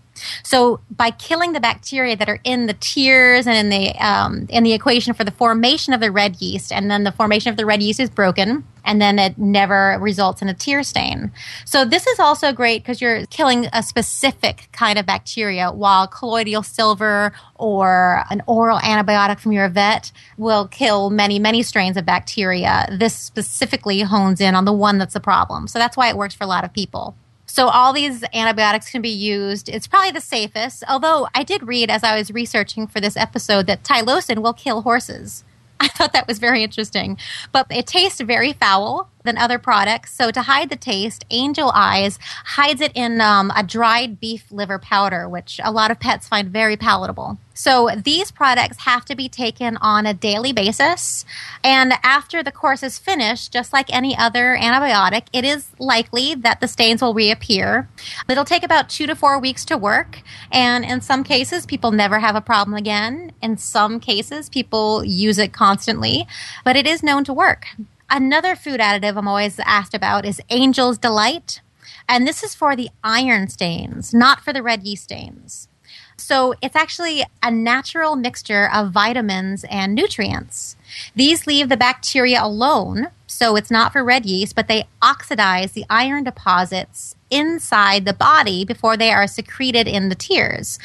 So 0.43 0.81
by 0.91 1.11
killing 1.11 1.53
the 1.53 1.61
bacteria 1.61 2.17
that 2.17 2.29
are 2.29 2.41
in 2.43 2.67
the 2.67 2.75
tears 2.75 3.47
and 3.47 3.57
in 3.57 3.69
the 3.69 3.95
um, 4.05 4.47
in 4.49 4.65
the 4.65 4.73
equation 4.73 5.15
for 5.15 5.25
the 5.25 5.31
formation 5.31 5.93
of 5.93 6.01
the 6.01 6.11
red 6.11 6.41
yeast, 6.41 6.73
and 6.73 6.91
then 6.91 7.05
the 7.05 7.13
formation 7.13 7.51
of 7.51 7.57
the 7.57 7.67
red 7.67 7.83
yeast 7.83 8.01
is 8.01 8.11
broken, 8.11 8.65
and 8.87 9.03
then 9.03 9.19
it 9.19 9.37
never 9.37 9.99
results 10.01 10.41
in 10.41 10.49
a 10.49 10.55
tear 10.55 10.83
stain. 10.83 11.31
So 11.67 11.85
this 11.85 12.07
is 12.07 12.19
also 12.19 12.53
great 12.53 12.83
because 12.83 13.01
you're 13.01 13.27
killing 13.27 13.67
a 13.73 13.83
specific 13.83 14.69
kind 14.73 14.99
of 14.99 15.05
bacteria, 15.05 15.71
while 15.71 16.07
colloidal 16.07 16.63
silver 16.63 17.33
or 17.57 18.23
an 18.31 18.43
oral 18.47 18.79
antibiotic 18.79 19.41
from 19.41 19.53
your 19.53 19.69
vet 19.69 20.13
will 20.39 20.69
kill 20.69 21.11
many, 21.11 21.39
many 21.39 21.63
strains 21.63 21.97
of 21.97 22.07
bacteria. 22.07 22.87
This 22.91 23.15
specifically 23.15 24.01
hones 24.01 24.41
in 24.41 24.55
on 24.55 24.65
the 24.65 24.73
one 24.73 24.99
that's 24.99 25.15
the 25.15 25.21
problem. 25.21 25.69
So 25.69 25.79
that's 25.79 25.97
why 25.97 26.09
it 26.09 26.17
works 26.17 26.35
for 26.35 26.45
a 26.45 26.47
lot 26.47 26.65
of 26.65 26.73
people. 26.73 27.17
So 27.49 27.69
all 27.69 27.93
these 27.93 28.23
antibiotics 28.35 28.91
can 28.91 29.03
be 29.03 29.09
used. 29.09 29.69
It's 29.69 29.87
probably 29.87 30.11
the 30.11 30.21
safest. 30.21 30.85
Although 30.89 31.29
I 31.35 31.43
did 31.43 31.67
read 31.67 31.91
as 31.91 32.05
I 32.05 32.17
was 32.17 32.31
researching 32.31 32.87
for 32.87 33.01
this 33.01 33.17
episode 33.17 33.67
that 33.67 33.83
Tylosin 33.83 34.43
will 34.43 34.53
kill 34.53 34.83
horses. 34.83 35.43
I 35.81 35.89
thought 35.89 36.13
that 36.13 36.27
was 36.27 36.39
very 36.39 36.63
interesting. 36.63 37.19
But 37.53 37.67
it 37.71 37.87
tastes 37.87 38.21
very 38.21 38.53
foul 38.55 39.11
than 39.27 39.37
other 39.37 39.59
products. 39.59 40.15
So 40.15 40.31
to 40.31 40.43
hide 40.43 40.71
the 40.71 40.77
taste, 40.77 41.27
Angel 41.31 41.71
Eyes 41.75 42.19
hides 42.45 42.81
it 42.81 42.93
in 42.95 43.21
um, 43.21 43.53
a 43.55 43.63
dried 43.63 44.19
beef 44.21 44.51
liver 44.51 44.79
powder, 44.79 45.29
which 45.29 45.61
a 45.63 45.71
lot 45.71 45.91
of 45.91 46.01
pets 46.01 46.27
find 46.27 46.49
very 46.49 46.79
palatable. 46.79 47.39
So 47.57 47.89
these 47.97 48.31
products 48.31 48.85
have 48.85 49.07
to 49.07 49.17
be 49.17 49.31
taken 49.31 49.79
on 49.79 50.05
a 50.05 50.13
daily 50.13 50.53
basis. 50.53 51.25
And 51.65 51.95
after 52.03 52.43
the 52.43 52.53
course 52.53 52.83
is 52.83 52.99
finished, 52.99 53.51
just 53.51 53.73
like 53.73 53.93
any 53.93 54.17
other 54.17 54.59
antibiotic, 54.61 55.29
it 55.33 55.45
is 55.45 55.69
likely 55.79 56.35
that 56.35 56.61
the 56.61 56.69
stains 56.69 57.01
will 57.01 57.15
reappear. 57.15 57.89
It'll 58.29 58.45
take 58.45 58.63
about 58.63 58.91
two 58.91 59.07
to 59.07 59.17
four 59.17 59.39
weeks 59.39 59.65
to 59.67 59.79
work. 59.79 60.21
And 60.53 60.85
in 60.85 61.01
some 61.01 61.25
cases, 61.25 61.65
people 61.65 61.93
never 61.93 62.19
have 62.19 62.37
a 62.37 62.43
problem 62.43 62.77
again. 62.77 63.33
In 63.41 63.57
some 63.57 64.01
cases, 64.01 64.51
people 64.51 65.03
use 65.03 65.39
it 65.39 65.55
constantly, 65.55 66.27
but 66.63 66.77
it 66.77 66.87
is 66.87 67.03
known 67.03 67.25
to 67.25 67.33
work. 67.33 67.69
Another 68.09 68.55
food 68.55 68.81
additive 68.81 69.17
I'm 69.17 69.27
always 69.27 69.59
asked 69.61 69.95
about 69.95 70.25
is 70.25 70.41
Angel's 70.49 70.99
Delight. 70.99 71.61
And 72.09 72.27
this 72.27 72.45
is 72.45 72.55
for 72.55 72.77
the 72.77 72.91
iron 73.03 73.49
stains, 73.49 74.15
not 74.15 74.41
for 74.41 74.53
the 74.53 74.63
red 74.63 74.85
yeast 74.85 75.05
stains. 75.05 75.69
So 76.17 76.55
it's 76.63 76.77
actually 76.77 77.25
a 77.43 77.51
natural 77.51 78.17
mixture 78.17 78.71
of 78.73 78.93
vitamins 78.93 79.65
and 79.69 79.95
nutrients. 79.95 80.77
These 81.15 81.47
leave 81.47 81.69
the 81.69 81.77
bacteria 81.77 82.43
alone, 82.43 83.09
so 83.27 83.57
it's 83.57 83.71
not 83.71 83.93
for 83.93 84.05
red 84.05 84.25
yeast, 84.25 84.55
but 84.55 84.69
they 84.69 84.87
oxidize 85.03 85.73
the 85.73 85.85
iron 85.91 86.25
deposits 86.25 87.16
inside 87.31 88.05
the 88.05 88.13
body 88.13 88.65
before 88.65 88.97
they 88.97 89.11
are 89.11 89.27
secreted 89.27 89.89
in 89.89 90.09
the 90.09 90.15
tears. 90.15 90.79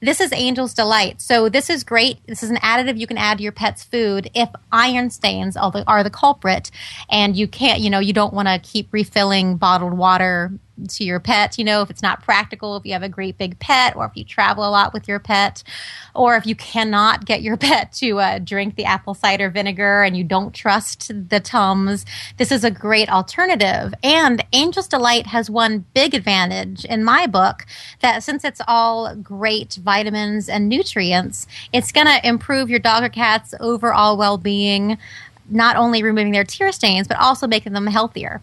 This 0.00 0.20
is 0.20 0.32
Angel's 0.32 0.74
Delight. 0.74 1.22
So 1.22 1.48
this 1.48 1.70
is 1.70 1.82
great. 1.82 2.18
This 2.26 2.42
is 2.42 2.50
an 2.50 2.56
additive 2.56 2.98
you 2.98 3.06
can 3.06 3.16
add 3.16 3.38
to 3.38 3.42
your 3.42 3.52
pet's 3.52 3.82
food 3.82 4.30
if 4.34 4.48
iron 4.70 5.10
stains 5.10 5.56
are 5.56 5.70
the, 5.70 5.84
are 5.86 6.04
the 6.04 6.10
culprit 6.10 6.70
and 7.08 7.36
you 7.36 7.48
can't, 7.48 7.80
you 7.80 7.88
know, 7.88 8.00
you 8.00 8.12
don't 8.12 8.34
want 8.34 8.48
to 8.48 8.58
keep 8.58 8.88
refilling 8.92 9.56
bottled 9.56 9.96
water 9.96 10.52
to 10.88 11.04
your 11.04 11.20
pet, 11.20 11.56
you 11.58 11.64
know, 11.64 11.82
if 11.82 11.90
it's 11.90 12.02
not 12.02 12.22
practical, 12.22 12.76
if 12.76 12.84
you 12.84 12.92
have 12.92 13.02
a 13.02 13.08
great 13.08 13.38
big 13.38 13.58
pet, 13.58 13.94
or 13.96 14.06
if 14.06 14.12
you 14.14 14.24
travel 14.24 14.66
a 14.66 14.70
lot 14.70 14.92
with 14.92 15.06
your 15.06 15.18
pet, 15.18 15.62
or 16.14 16.36
if 16.36 16.46
you 16.46 16.54
cannot 16.54 17.24
get 17.24 17.42
your 17.42 17.56
pet 17.64 17.92
to 17.92 18.18
uh, 18.18 18.38
drink 18.38 18.76
the 18.76 18.84
apple 18.84 19.14
cider 19.14 19.50
vinegar 19.50 20.02
and 20.02 20.16
you 20.16 20.24
don't 20.24 20.54
trust 20.54 21.12
the 21.28 21.40
Tums, 21.40 22.04
this 22.38 22.50
is 22.50 22.64
a 22.64 22.70
great 22.70 23.08
alternative. 23.08 23.94
And 24.02 24.44
Angel's 24.52 24.88
Delight 24.88 25.26
has 25.26 25.48
one 25.48 25.84
big 25.94 26.14
advantage 26.14 26.84
in 26.84 27.04
my 27.04 27.26
book 27.26 27.66
that 28.00 28.22
since 28.22 28.44
it's 28.44 28.60
all 28.66 29.14
great 29.16 29.74
vitamins 29.74 30.48
and 30.48 30.68
nutrients, 30.68 31.46
it's 31.72 31.92
going 31.92 32.06
to 32.06 32.26
improve 32.26 32.68
your 32.68 32.78
dog 32.78 33.04
or 33.04 33.08
cat's 33.08 33.54
overall 33.60 34.16
well 34.16 34.38
being, 34.38 34.98
not 35.48 35.76
only 35.76 36.02
removing 36.02 36.32
their 36.32 36.44
tear 36.44 36.72
stains, 36.72 37.06
but 37.06 37.18
also 37.18 37.46
making 37.46 37.72
them 37.72 37.86
healthier. 37.86 38.40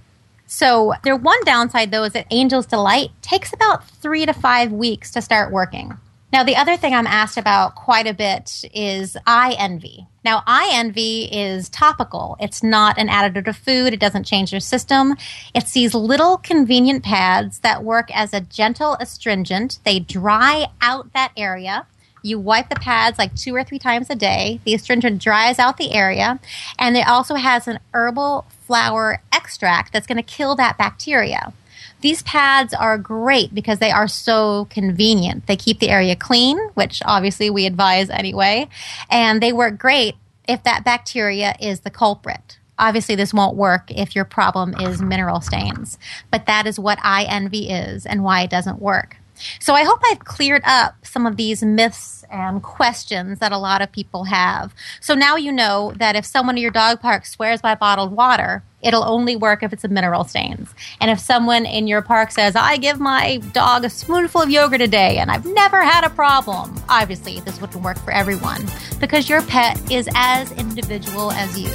So, 0.54 0.94
their 1.06 1.16
one 1.16 1.42
downside 1.46 1.92
though 1.92 2.04
is 2.04 2.12
that 2.12 2.32
Angel's 2.32 2.66
Delight 2.66 3.12
takes 3.22 3.54
about 3.54 3.88
three 3.88 4.26
to 4.26 4.34
five 4.34 4.70
weeks 4.70 5.10
to 5.12 5.22
start 5.22 5.50
working. 5.50 5.98
Now, 6.34 6.44
the 6.44 6.58
other 6.58 6.76
thing 6.76 6.94
I'm 6.94 7.08
asked 7.08 7.38
about 7.38 7.76
quite 7.76 8.06
a 8.06 8.14
bit 8.14 8.66
is 8.74 9.16
eye 9.26 9.56
envy. 9.58 10.08
Now, 10.26 10.44
eye 10.46 10.70
envy 10.74 11.24
is 11.32 11.70
topical. 11.70 12.36
It's 12.42 12.62
not 12.62 12.98
an 12.98 13.08
additive 13.08 13.46
to 13.46 13.54
food. 13.54 13.94
It 13.94 14.02
doesn't 14.02 14.26
change 14.26 14.52
your 14.52 14.60
system. 14.60 15.16
It's 15.56 15.72
these 15.72 15.94
little 15.94 16.36
convenient 16.36 17.06
pads 17.06 17.60
that 17.60 17.86
work 17.86 18.14
as 18.14 18.34
a 18.34 18.42
gentle 18.42 18.96
astringent. 18.96 19.80
They 19.86 20.02
dry 20.02 20.68
out 20.82 21.14
that 21.14 21.32
area. 21.38 21.88
You 22.24 22.40
wipe 22.40 22.70
the 22.70 22.76
pads 22.76 23.18
like 23.18 23.36
two 23.36 23.56
or 23.56 23.64
three 23.64 23.80
times 23.80 24.10
a 24.10 24.16
day. 24.16 24.60
The 24.66 24.74
astringent 24.74 25.22
dries 25.22 25.60
out 25.60 25.78
the 25.78 25.94
area. 25.94 26.40
And 26.78 26.96
it 26.96 27.08
also 27.08 27.36
has 27.36 27.68
an 27.68 27.80
herbal 27.94 28.46
flower 28.62 29.22
extract 29.32 29.94
that's 29.94 30.08
going 30.08 30.18
to 30.18 30.24
kill 30.24 30.56
that 30.56 30.78
bacteria. 30.78 31.54
These 32.02 32.24
pads 32.24 32.74
are 32.74 32.98
great 32.98 33.54
because 33.54 33.80
they 33.80 33.92
are 33.92 34.08
so 34.08 34.66
convenient. 34.72 35.46
They 35.46 35.56
keep 35.56 35.80
the 35.80 35.90
area 35.90 36.16
clean, 36.16 36.58
which 36.74 37.02
obviously 37.06 37.50
we 37.50 37.66
advise 37.66 38.10
anyway, 38.10 38.70
and 39.10 39.42
they 39.42 39.54
work 39.54 39.78
great 39.78 40.16
if 40.48 40.64
that 40.64 40.84
bacteria 40.84 41.56
is 41.60 41.82
the 41.82 41.92
culprit. 41.92 42.58
Obviously, 42.80 43.14
this 43.14 43.34
won't 43.34 43.56
work 43.56 43.92
if 43.92 44.16
your 44.16 44.26
problem 44.26 44.74
is 44.80 45.02
mineral 45.02 45.42
stains, 45.42 46.00
but 46.32 46.48
that 46.48 46.66
is 46.66 46.80
what 46.80 46.98
Eye 47.04 47.26
Envy 47.30 47.70
is 47.70 48.08
and 48.08 48.24
why 48.24 48.42
it 48.42 48.50
doesn't 48.50 48.82
work. 48.82 49.18
So 49.60 49.74
I 49.74 49.84
hope 49.84 50.00
I've 50.06 50.20
cleared 50.20 50.62
up 50.66 50.96
some 51.06 51.26
of 51.26 51.38
these 51.38 51.64
myths 51.64 52.24
and 52.32 52.64
questions 52.64 53.40
that 53.40 53.52
a 53.52 53.58
lot 53.58 53.82
of 53.82 53.92
people 53.92 54.24
have. 54.26 54.74
So 55.02 55.14
now 55.14 55.36
you 55.36 55.52
know 55.52 55.94
that 55.98 56.16
if 56.16 56.26
someone 56.26 56.56
at 56.56 56.62
your 56.62 56.72
dog 56.72 57.02
park 57.02 57.26
swears 57.26 57.62
by 57.62 57.76
bottled 57.76 58.12
water, 58.12 58.64
it'll 58.82 59.04
only 59.04 59.36
work 59.36 59.64
if 59.64 59.74
it's 59.74 59.84
a 59.84 59.88
mineral 59.88 60.24
stains. 60.24 60.74
And 61.00 61.12
if 61.12 61.20
someone 61.20 61.66
in 61.66 61.88
your 61.88 62.02
park 62.02 62.32
says, 62.32 62.56
I 62.56 62.78
give 62.78 63.00
my 63.00 63.38
dog 63.54 63.86
a 63.86 63.90
spoonful 63.90 64.42
of 64.42 64.50
yogurt 64.50 64.82
a 64.82 64.88
day 64.88 65.18
and 65.18 65.30
I've 65.30 65.46
never 65.46 65.84
had 65.84 66.04
a 66.04 66.10
problem, 66.10 66.82
obviously 66.90 67.40
this 67.42 67.60
wouldn't 67.62 67.84
work 67.84 68.00
for 68.00 68.12
everyone 68.12 68.66
because 69.00 69.30
your 69.30 69.42
pet 69.44 69.80
is 69.92 70.10
as 70.16 70.52
individual 70.54 71.32
as 71.32 71.60
you. 71.60 71.72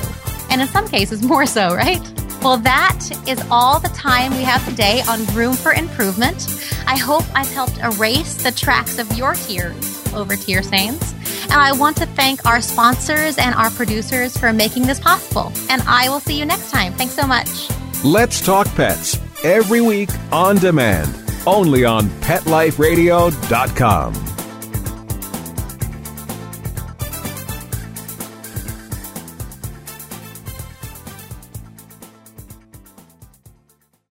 And 0.50 0.60
in 0.60 0.68
some 0.68 0.88
cases, 0.88 1.22
more 1.22 1.46
so, 1.46 1.74
right? 1.74 2.00
Well, 2.46 2.58
that 2.58 3.10
is 3.26 3.42
all 3.50 3.80
the 3.80 3.88
time 3.88 4.30
we 4.36 4.44
have 4.44 4.64
today 4.68 5.02
on 5.08 5.26
Room 5.34 5.54
for 5.54 5.72
Improvement. 5.72 6.62
I 6.86 6.96
hope 6.96 7.24
I've 7.34 7.50
helped 7.50 7.78
erase 7.78 8.40
the 8.40 8.52
tracks 8.52 9.00
of 9.00 9.18
your 9.18 9.34
tears 9.34 10.14
over 10.14 10.36
tear 10.36 10.62
stains. 10.62 11.12
And 11.42 11.54
I 11.54 11.72
want 11.72 11.96
to 11.96 12.06
thank 12.06 12.46
our 12.46 12.60
sponsors 12.60 13.36
and 13.36 13.52
our 13.56 13.70
producers 13.70 14.36
for 14.36 14.52
making 14.52 14.84
this 14.84 15.00
possible. 15.00 15.52
And 15.68 15.82
I 15.88 16.08
will 16.08 16.20
see 16.20 16.38
you 16.38 16.44
next 16.44 16.70
time. 16.70 16.92
Thanks 16.92 17.14
so 17.14 17.26
much. 17.26 17.68
Let's 18.04 18.40
Talk 18.40 18.68
Pets 18.76 19.18
every 19.42 19.80
week 19.80 20.10
on 20.30 20.58
demand, 20.58 21.12
only 21.48 21.84
on 21.84 22.04
PetLifeRadio.com. 22.20 24.35